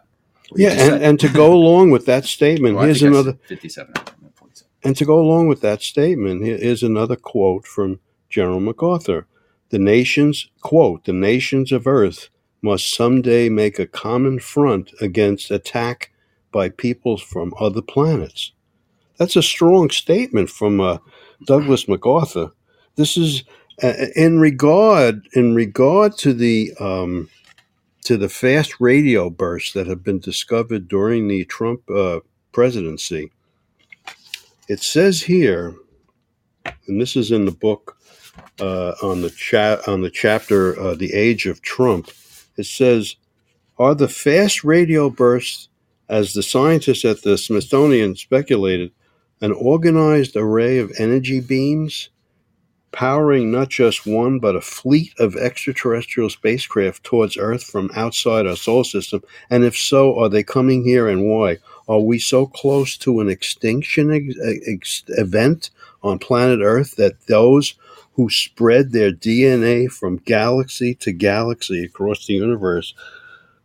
Yeah, 0.55 0.71
and, 0.71 1.03
and 1.03 1.19
to 1.19 1.29
go 1.29 1.53
along 1.53 1.91
with 1.91 2.05
that 2.05 2.25
statement, 2.25 2.75
Well, 2.75 2.85
here's 2.85 3.03
another 3.03 3.33
57. 3.47 3.93
I 3.95 3.99
meant 4.21 4.35
47. 4.35 4.71
And 4.83 4.97
to 4.97 5.05
go 5.05 5.19
along 5.19 5.47
with 5.47 5.61
that 5.61 5.81
statement, 5.81 6.43
here 6.43 6.55
is 6.55 6.83
another 6.83 7.15
quote 7.15 7.65
from 7.65 7.99
General 8.29 8.59
MacArthur. 8.59 9.27
The 9.69 9.79
nations, 9.79 10.49
quote, 10.61 11.05
the 11.05 11.13
nations 11.13 11.71
of 11.71 11.85
earth 11.85 12.29
must 12.61 12.93
someday 12.93 13.49
make 13.49 13.79
a 13.79 13.87
common 13.87 14.39
front 14.39 14.91
against 14.99 15.51
attack 15.51 16.11
by 16.51 16.69
peoples 16.69 17.21
from 17.21 17.53
other 17.59 17.81
planets. 17.81 18.51
That's 19.17 19.35
a 19.35 19.43
strong 19.43 19.89
statement 19.89 20.49
from 20.49 20.79
uh, 20.79 20.97
Douglas 21.45 21.87
MacArthur. 21.87 22.51
This 22.95 23.17
is 23.17 23.43
uh, 23.83 23.93
in 24.15 24.39
regard 24.39 25.27
in 25.33 25.55
regard 25.55 26.17
to 26.17 26.33
the 26.33 26.73
um, 26.79 27.29
to 28.03 28.17
the 28.17 28.29
fast 28.29 28.79
radio 28.79 29.29
bursts 29.29 29.73
that 29.73 29.87
have 29.87 30.03
been 30.03 30.19
discovered 30.19 30.87
during 30.87 31.27
the 31.27 31.45
Trump 31.45 31.89
uh, 31.89 32.19
presidency. 32.51 33.31
It 34.67 34.81
says 34.81 35.23
here, 35.23 35.75
and 36.87 37.01
this 37.01 37.15
is 37.15 37.31
in 37.31 37.45
the 37.45 37.51
book 37.51 37.97
uh, 38.59 38.93
on 39.01 39.21
the 39.21 39.29
chat 39.29 39.87
on 39.87 40.01
the 40.01 40.09
chapter 40.09 40.79
uh, 40.79 40.95
"The 40.95 41.13
Age 41.13 41.45
of 41.45 41.61
Trump." 41.61 42.11
It 42.57 42.65
says, 42.65 43.15
"Are 43.77 43.95
the 43.95 44.07
fast 44.07 44.63
radio 44.63 45.09
bursts, 45.09 45.69
as 46.07 46.33
the 46.33 46.43
scientists 46.43 47.05
at 47.05 47.23
the 47.23 47.37
Smithsonian 47.37 48.15
speculated, 48.15 48.91
an 49.41 49.51
organized 49.53 50.35
array 50.35 50.79
of 50.79 50.91
energy 50.97 51.39
beams?" 51.39 52.09
Powering 52.91 53.51
not 53.51 53.69
just 53.69 54.07
one, 54.07 54.39
but 54.39 54.55
a 54.55 54.61
fleet 54.61 55.13
of 55.19 55.35
extraterrestrial 55.35 56.29
spacecraft 56.29 57.03
towards 57.03 57.37
Earth 57.37 57.63
from 57.63 57.91
outside 57.95 58.47
our 58.47 58.55
solar 58.55 58.83
system? 58.83 59.21
And 59.49 59.63
if 59.63 59.77
so, 59.77 60.19
are 60.19 60.29
they 60.29 60.43
coming 60.43 60.83
here 60.83 61.07
and 61.07 61.25
why? 61.29 61.57
Are 61.87 61.99
we 61.99 62.19
so 62.19 62.47
close 62.47 62.97
to 62.97 63.19
an 63.19 63.29
extinction 63.29 64.11
ex- 64.11 64.61
ex- 64.67 65.03
event 65.09 65.69
on 66.01 66.19
planet 66.19 66.61
Earth 66.61 66.95
that 66.95 67.21
those 67.27 67.75
who 68.13 68.29
spread 68.29 68.91
their 68.91 69.11
DNA 69.11 69.91
from 69.91 70.17
galaxy 70.17 70.95
to 70.95 71.11
galaxy 71.11 71.85
across 71.85 72.25
the 72.25 72.33
universe 72.33 72.93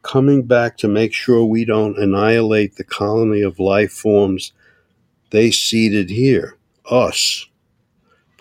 coming 0.02 0.42
back 0.42 0.76
to 0.76 0.87
make 0.87 1.12
sure 1.12 1.44
we 1.44 1.64
don't 1.64 1.98
annihilate 1.98 2.76
the 2.76 2.84
colony 2.84 3.40
of 3.40 3.58
life 3.58 3.92
forms 3.92 4.52
they 5.30 5.50
seeded 5.50 6.10
here? 6.10 6.56
Us. 6.88 7.48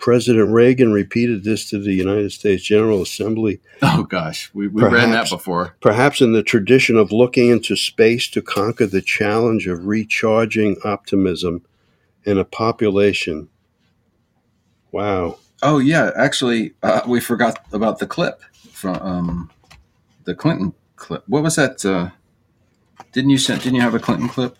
President 0.04 0.50
Reagan 0.50 0.92
repeated 0.92 1.44
this 1.44 1.70
to 1.70 1.78
the 1.78 1.94
United 1.94 2.30
States 2.30 2.62
General 2.62 3.00
Assembly 3.00 3.62
Oh, 3.80 4.02
gosh. 4.02 4.50
We, 4.52 4.68
we 4.68 4.82
ran 4.82 5.12
that 5.12 5.30
before. 5.30 5.76
perhaps 5.80 6.20
in 6.20 6.34
the 6.34 6.42
tradition 6.42 6.98
of 6.98 7.10
looking 7.10 7.48
into 7.48 7.74
space 7.74 8.28
to 8.32 8.42
conquer 8.42 8.84
the 8.84 9.00
challenge 9.00 9.66
of 9.66 9.86
recharging 9.86 10.76
optimism 10.84 11.64
in 12.22 12.36
a 12.36 12.44
population. 12.44 13.48
Wow. 14.92 15.38
Oh, 15.62 15.78
yeah. 15.78 16.10
Actually, 16.14 16.74
uh, 16.82 17.00
we 17.06 17.18
forgot 17.18 17.64
about 17.72 17.98
the 17.98 18.06
clip 18.06 18.42
from 18.72 18.96
um, 18.96 19.50
the 20.24 20.34
Clinton 20.34 20.74
clip. 20.96 21.24
What 21.28 21.42
was 21.42 21.56
that? 21.56 21.82
Uh, 21.82 22.10
didn't 23.12 23.30
you 23.30 23.38
send, 23.38 23.62
didn't 23.62 23.76
you 23.76 23.80
have 23.80 23.94
a 23.94 23.98
Clinton 23.98 24.28
clip? 24.28 24.58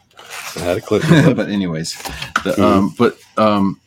I 0.57 0.61
had 0.61 0.79
a 0.79 0.81
clip. 0.81 1.03
but 1.37 1.51
anyways, 1.51 2.03
the, 2.45 2.65
um, 2.65 2.95
but 2.97 3.19
um, 3.37 3.79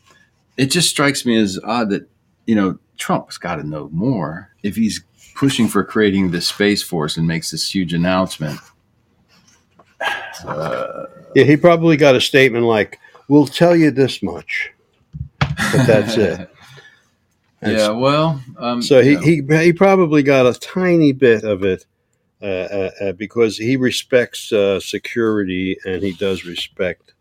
it 0.58 0.68
just 0.68 0.90
strikes 0.90 1.26
me 1.26 1.38
as 1.38 1.60
odd 1.64 1.90
that 1.90 2.10
you 2.46 2.56
know 2.56 2.80
Trump's 2.98 3.38
got 3.38 3.56
to 3.56 3.64
know 3.64 3.90
more 3.92 4.52
if 4.64 4.76
he's 4.76 5.04
pushing 5.36 5.68
for 5.68 5.84
creating 5.84 6.32
this 6.32 6.48
space 6.48 6.82
force 6.82 7.16
and 7.18 7.28
makes 7.28 7.52
this 7.52 7.74
huge 7.74 7.94
announcement. 7.94 8.60
Uh, 10.46 11.06
Yeah, 11.36 11.44
he 11.44 11.58
probably 11.58 11.98
got 11.98 12.16
a 12.16 12.22
statement 12.22 12.66
like, 12.66 13.00
"We'll 13.28 13.48
tell 13.48 13.76
you 13.76 13.92
this 13.92 14.22
much," 14.24 14.72
but 15.40 15.86
that's 15.86 16.18
it. 16.18 16.50
yeah, 17.62 17.90
well, 17.90 18.42
um, 18.58 18.82
So 18.82 19.02
he, 19.02 19.16
know, 19.16 19.22
he 19.22 19.66
he 19.66 19.74
probably 19.74 20.24
got 20.24 20.46
a 20.46 20.60
tiny 20.60 21.12
bit 21.12 21.44
of 21.44 21.64
it 21.64 21.86
uh, 22.42 22.46
uh, 22.46 22.92
uh, 23.02 23.12
because 23.14 23.58
he 23.58 23.78
respects 23.78 24.52
uh, 24.52 24.80
security 24.80 25.78
and 25.86 26.04
he 26.04 26.14
does 26.14 26.46
respect 26.46 27.14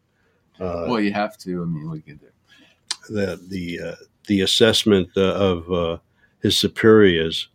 uh, 0.61 0.87
well, 0.89 1.01
you 1.01 1.13
have 1.13 1.37
to. 1.39 1.63
I 1.63 1.67
mean, 1.67 1.91
we 1.91 2.01
can 2.01 2.17
do. 2.17 2.27
The 3.09 3.41
the 3.49 3.81
uh, 3.81 3.97
the 4.27 4.41
assessment 4.41 5.11
uh, 5.17 5.35
of 5.35 5.73
uh, 5.73 5.99
his 6.41 6.59
superiors. 6.59 7.49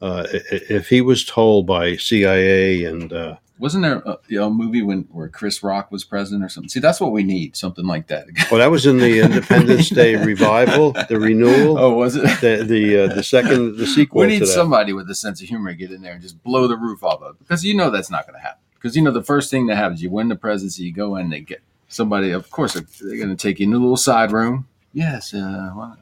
Uh, 0.00 0.24
if 0.32 0.88
he 0.88 1.00
was 1.00 1.24
told 1.24 1.66
by 1.66 1.96
CIA 1.96 2.84
and 2.84 3.12
uh, 3.12 3.36
Wasn't 3.58 3.82
there 3.82 3.96
a, 3.96 4.18
you 4.28 4.38
know, 4.38 4.46
a 4.46 4.50
movie 4.50 4.80
when 4.80 5.08
where 5.10 5.28
Chris 5.28 5.60
Rock 5.60 5.90
was 5.90 6.04
president 6.04 6.44
or 6.44 6.48
something? 6.48 6.68
See, 6.68 6.78
that's 6.78 7.00
what 7.00 7.10
we 7.10 7.24
need. 7.24 7.56
Something 7.56 7.84
like 7.84 8.06
that. 8.06 8.26
well, 8.50 8.60
that 8.60 8.70
was 8.70 8.86
in 8.86 8.98
the 8.98 9.18
Independence 9.18 9.90
Day 9.90 10.14
revival, 10.14 10.92
the 10.92 11.18
renewal, 11.18 11.78
oh, 11.78 11.94
was 11.94 12.14
it? 12.14 12.22
the 12.40 12.62
the 12.64 13.04
uh, 13.04 13.14
the 13.14 13.24
second 13.24 13.76
the 13.76 13.88
sequel 13.88 14.20
we 14.20 14.28
need 14.28 14.46
somebody 14.46 14.92
with 14.92 15.10
a 15.10 15.16
sense 15.16 15.42
of 15.42 15.48
humor 15.48 15.72
to 15.72 15.76
get 15.76 15.90
in 15.90 16.00
there 16.00 16.12
and 16.12 16.22
just 16.22 16.40
blow 16.44 16.68
the 16.68 16.76
roof 16.76 17.02
off 17.02 17.20
of 17.20 17.34
it 17.34 17.38
because 17.40 17.64
you 17.64 17.74
know 17.74 17.90
that's 17.90 18.10
not 18.10 18.24
going 18.24 18.38
to 18.38 18.40
happen. 18.40 18.60
Because 18.74 18.94
you 18.94 19.02
know 19.02 19.10
the 19.10 19.24
first 19.24 19.50
thing 19.50 19.66
that 19.66 19.74
happens, 19.74 20.00
you 20.00 20.10
win 20.10 20.28
the 20.28 20.36
presidency, 20.36 20.84
you 20.84 20.92
go 20.92 21.16
in, 21.16 21.30
they 21.30 21.40
get 21.40 21.60
somebody. 21.88 22.30
Of 22.30 22.50
course, 22.50 22.74
they're 22.74 23.16
going 23.16 23.30
to 23.30 23.36
take 23.36 23.58
you 23.58 23.66
in 23.66 23.72
a 23.72 23.78
little 23.78 23.96
side 23.96 24.30
room. 24.30 24.68
Yes, 24.92 25.34
uh, 25.34 25.72
well, 25.76 25.96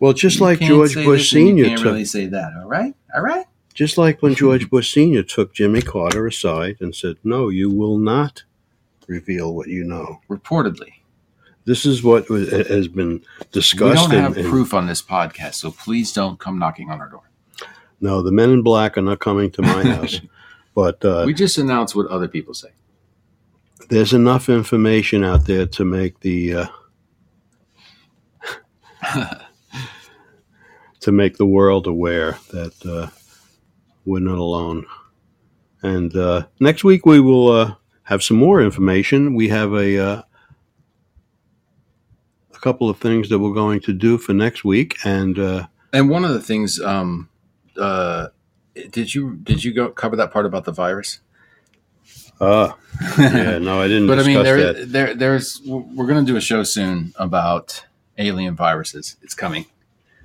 Well, 0.00 0.12
just 0.12 0.40
like 0.40 0.60
George 0.60 0.94
Bush 0.94 1.32
and 1.32 1.46
Senior 1.46 1.64
can't 1.66 1.78
took, 1.78 1.86
really 1.86 2.04
say 2.04 2.26
that. 2.26 2.52
All 2.60 2.68
right, 2.68 2.94
all 3.14 3.22
right. 3.22 3.46
just 3.74 3.98
like 3.98 4.22
when 4.22 4.34
George 4.34 4.70
Bush 4.70 4.92
Senior 4.92 5.22
took 5.22 5.52
Jimmy 5.54 5.82
Carter 5.82 6.26
aside 6.26 6.76
and 6.80 6.94
said, 6.94 7.16
"No, 7.24 7.48
you 7.48 7.70
will 7.70 7.98
not 7.98 8.44
reveal 9.06 9.54
what 9.54 9.68
you 9.68 9.84
know." 9.84 10.20
Reportedly, 10.28 10.92
This 11.64 11.84
is 11.84 12.02
what 12.02 12.28
was- 12.30 12.50
has 12.50 12.88
been 12.88 13.22
discussed. 13.52 14.08
we 14.08 14.14
don't 14.16 14.22
have 14.22 14.38
in- 14.38 14.48
proof 14.48 14.72
on 14.72 14.86
this 14.86 15.02
podcast, 15.02 15.54
so 15.54 15.70
please 15.70 16.12
don't 16.12 16.38
come 16.38 16.58
knocking 16.58 16.90
on 16.90 17.00
our 17.00 17.08
door. 17.10 17.22
no, 18.00 18.22
the 18.22 18.32
men 18.32 18.50
in 18.50 18.62
black 18.62 18.96
are 18.96 19.02
not 19.02 19.18
coming 19.20 19.50
to 19.50 19.62
my 19.62 19.82
house, 19.84 20.20
but 20.74 21.04
uh, 21.04 21.24
we 21.26 21.34
just 21.34 21.58
announce 21.58 21.94
what 21.94 22.06
other 22.06 22.28
people 22.28 22.54
say. 22.54 22.70
there's 23.90 24.12
enough 24.12 24.48
information 24.48 25.24
out 25.24 25.46
there 25.46 25.66
to 25.66 25.84
make 25.84 26.20
the 26.20 26.54
uh, 26.54 26.66
to 31.00 31.12
make 31.12 31.36
the 31.36 31.46
world 31.46 31.86
aware 31.86 32.38
that 32.50 32.86
uh, 32.86 33.08
we're 34.04 34.20
not 34.20 34.38
alone. 34.38 34.86
And 35.82 36.14
uh, 36.16 36.46
next 36.60 36.84
week 36.84 37.06
we 37.06 37.20
will 37.20 37.48
uh, 37.48 37.74
have 38.04 38.22
some 38.22 38.36
more 38.36 38.60
information. 38.60 39.34
We 39.34 39.48
have 39.48 39.72
a 39.72 39.98
uh, 39.98 40.22
a 42.54 42.58
couple 42.60 42.90
of 42.90 42.98
things 42.98 43.28
that 43.28 43.38
we're 43.38 43.54
going 43.54 43.80
to 43.80 43.92
do 43.92 44.18
for 44.18 44.32
next 44.32 44.64
week, 44.64 44.96
and 45.04 45.38
uh, 45.38 45.66
And 45.92 46.10
one 46.10 46.24
of 46.24 46.32
the 46.32 46.40
things, 46.40 46.80
um, 46.80 47.28
uh, 47.76 48.28
did 48.90 49.14
you 49.14 49.36
did 49.36 49.62
you 49.62 49.72
go 49.72 49.90
cover 49.90 50.16
that 50.16 50.32
part 50.32 50.46
about 50.46 50.64
the 50.64 50.72
virus? 50.72 51.20
uh, 52.40 52.72
yeah, 53.18 53.58
no, 53.58 53.80
I 53.80 53.88
didn't. 53.88 54.06
but 54.08 54.18
I 54.18 54.22
mean, 54.24 54.42
there, 54.42 54.72
that. 54.72 54.92
there, 54.92 55.14
there's 55.14 55.60
we're 55.64 56.06
going 56.06 56.24
to 56.24 56.30
do 56.30 56.36
a 56.36 56.40
show 56.40 56.62
soon 56.64 57.12
about 57.16 57.84
alien 58.18 58.54
viruses. 58.56 59.16
It's 59.22 59.34
coming. 59.34 59.66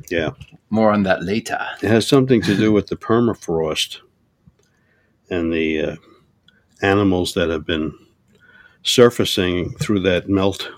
Yeah. 0.10 0.32
More 0.70 0.92
on 0.92 1.04
that 1.04 1.24
later. 1.24 1.60
It 1.82 1.90
has 1.90 2.08
something 2.08 2.42
to 2.42 2.56
do 2.58 2.72
with 2.72 2.88
the 2.88 2.96
permafrost 2.96 4.00
and 5.30 5.54
the 5.54 5.80
uh, 5.82 5.96
animals 6.82 7.34
that 7.36 7.50
have 7.50 7.66
been 7.66 7.94
surfacing 8.84 9.72
through 9.78 10.02
that 10.02 10.28
melt. 10.30 10.70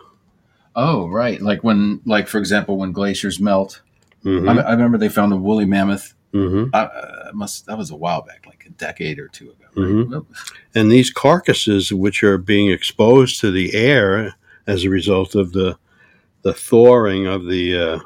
Oh, 0.76 1.08
right. 1.08 1.42
Like 1.42 1.64
when, 1.64 2.02
like 2.06 2.28
for 2.28 2.38
example, 2.38 2.78
when 2.78 2.92
glaciers 2.92 3.40
melt. 3.40 3.82
hmm 4.24 4.48
I, 4.50 4.60
I 4.62 4.72
remember 4.72 4.98
they 4.98 5.10
found 5.10 5.34
a 5.34 5.38
woolly 5.38 5.66
mammoth. 5.66 6.14
hmm 6.34 6.66
I, 6.74 6.82
uh, 6.84 7.32
must 7.34 7.66
that 7.68 7.78
was 7.78 7.90
a 7.92 7.96
while 7.96 8.22
back, 8.22 8.46
like 8.46 8.66
a 8.68 8.72
decade 8.72 9.18
or 9.20 9.28
two 9.30 9.46
ago. 9.52 9.66
right? 9.76 9.88
Mhm. 9.88 10.26
And 10.76 10.92
these 10.92 11.10
carcasses, 11.12 11.92
which 11.92 12.24
are 12.24 12.38
being 12.38 12.70
exposed 12.70 13.40
to 13.42 13.52
the 13.52 13.74
air 13.74 14.36
as 14.68 14.84
a 14.84 14.90
result 14.90 15.36
of 15.36 15.54
the 15.54 15.78
the 16.46 16.54
thawing 16.54 17.26
of 17.26 17.48
the 17.48 17.76
uh, 17.76 18.00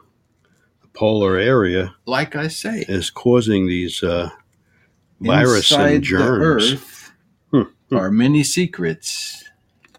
polar 0.93 1.35
area, 1.37 1.93
Like 2.05 2.37
I 2.37 2.47
say, 2.47 2.85
is 2.87 3.09
causing 3.09 3.67
these 3.67 4.01
uh, 4.01 4.29
virus 5.19 5.69
inside 5.71 5.89
and 5.95 6.03
the 6.03 6.07
germs. 6.07 6.71
Earth 6.73 7.11
Hmm. 7.51 7.63
are 7.95 8.09
many 8.11 8.43
secrets 8.43 9.43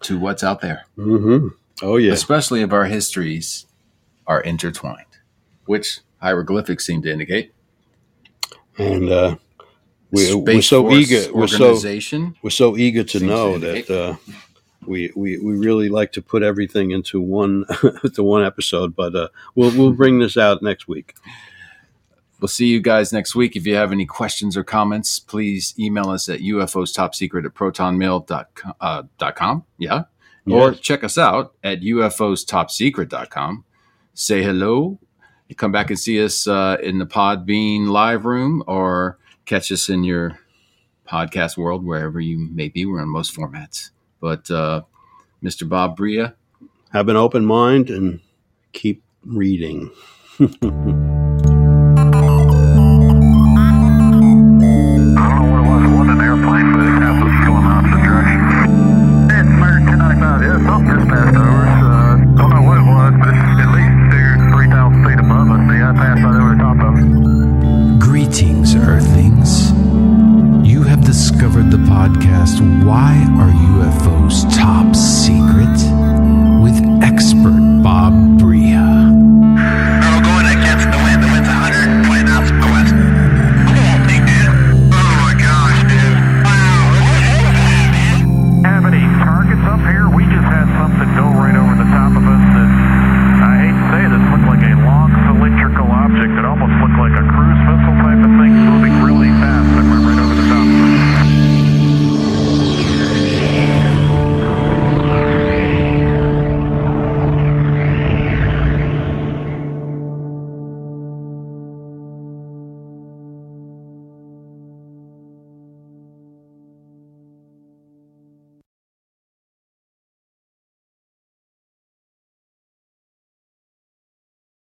to 0.03 0.19
what's 0.19 0.43
out 0.43 0.61
there. 0.63 0.87
hmm 0.97 1.49
Oh 1.83 1.97
yeah, 1.99 2.13
especially 2.13 2.63
if 2.63 2.73
our 2.73 2.87
histories 2.87 3.67
are 4.27 4.41
intertwined, 4.41 5.19
which 5.67 6.01
hieroglyphics 6.23 6.87
seem 6.87 7.03
to 7.03 7.13
indicate. 7.13 7.53
and 8.79 9.09
uh, 9.11 9.37
we, 10.11 10.35
we're 10.35 10.63
so 10.63 10.91
eager. 10.93 11.31
We're 11.33 11.47
so 11.47 11.79
we're 12.43 12.51
so 12.51 12.77
eager 12.79 13.05
to 13.05 13.21
know 13.21 13.59
that 13.59 13.91
uh, 13.91 14.17
we, 14.87 15.13
we 15.15 15.39
we 15.39 15.55
really 15.57 15.89
like 15.89 16.13
to 16.13 16.23
put 16.23 16.43
everything 16.43 16.91
into 16.91 17.21
one 17.21 17.65
into 18.05 18.23
one 18.23 18.45
episode. 18.45 18.97
But 18.97 19.15
uh, 19.15 19.29
we'll 19.55 19.77
we'll 19.77 19.93
bring 19.93 20.19
this 20.19 20.37
out 20.37 20.63
next 20.63 20.89
week. 20.89 21.15
We'll 22.41 22.49
see 22.49 22.67
you 22.67 22.81
guys 22.81 23.13
next 23.13 23.35
week. 23.35 23.55
If 23.55 23.67
you 23.67 23.75
have 23.75 23.93
any 23.93 24.07
questions 24.07 24.57
or 24.57 24.65
comments, 24.65 25.19
please 25.19 25.75
email 25.79 26.09
us 26.09 26.29
at 26.29 26.41
UFOs 26.41 26.95
top 26.95 27.15
secret 27.15 27.45
at 27.45 27.53
protonmail.com. 27.55 28.75
Uh, 28.81 29.03
dot 29.19 29.37
com, 29.37 29.65
yeah. 29.79 30.05
Or 30.51 30.73
check 30.73 31.05
us 31.05 31.17
out 31.17 31.55
at 31.63 31.81
UFOstopsecret.com. 31.81 33.65
Say 34.15 34.43
hello. 34.43 34.99
You 35.49 35.55
come 35.55 35.71
back 35.71 35.91
and 35.91 35.99
see 35.99 36.25
us 36.25 36.49
uh, 36.49 36.77
in 36.83 36.99
the 36.99 37.07
Podbean 37.07 37.87
live 37.89 38.25
room 38.25 38.65
or 38.67 39.19
catch 39.47 39.71
us 39.71 39.89
in 39.89 40.03
your 40.03 40.41
podcast 41.07 41.57
world, 41.57 41.85
wherever 41.85 42.21
you 42.21 42.39
may 42.39 42.69
be. 42.69 42.85
We're 42.85 43.01
on 43.01 43.09
most 43.09 43.35
formats. 43.35 43.91
But 44.21 44.51
uh, 44.51 44.83
Mr. 45.43 45.69
Bob 45.69 45.97
Bria, 45.97 46.35
Have 46.93 47.09
an 47.09 47.17
open 47.17 47.45
mind 47.45 47.91
and 47.91 48.21
keep 48.73 49.03
reading. 49.25 49.91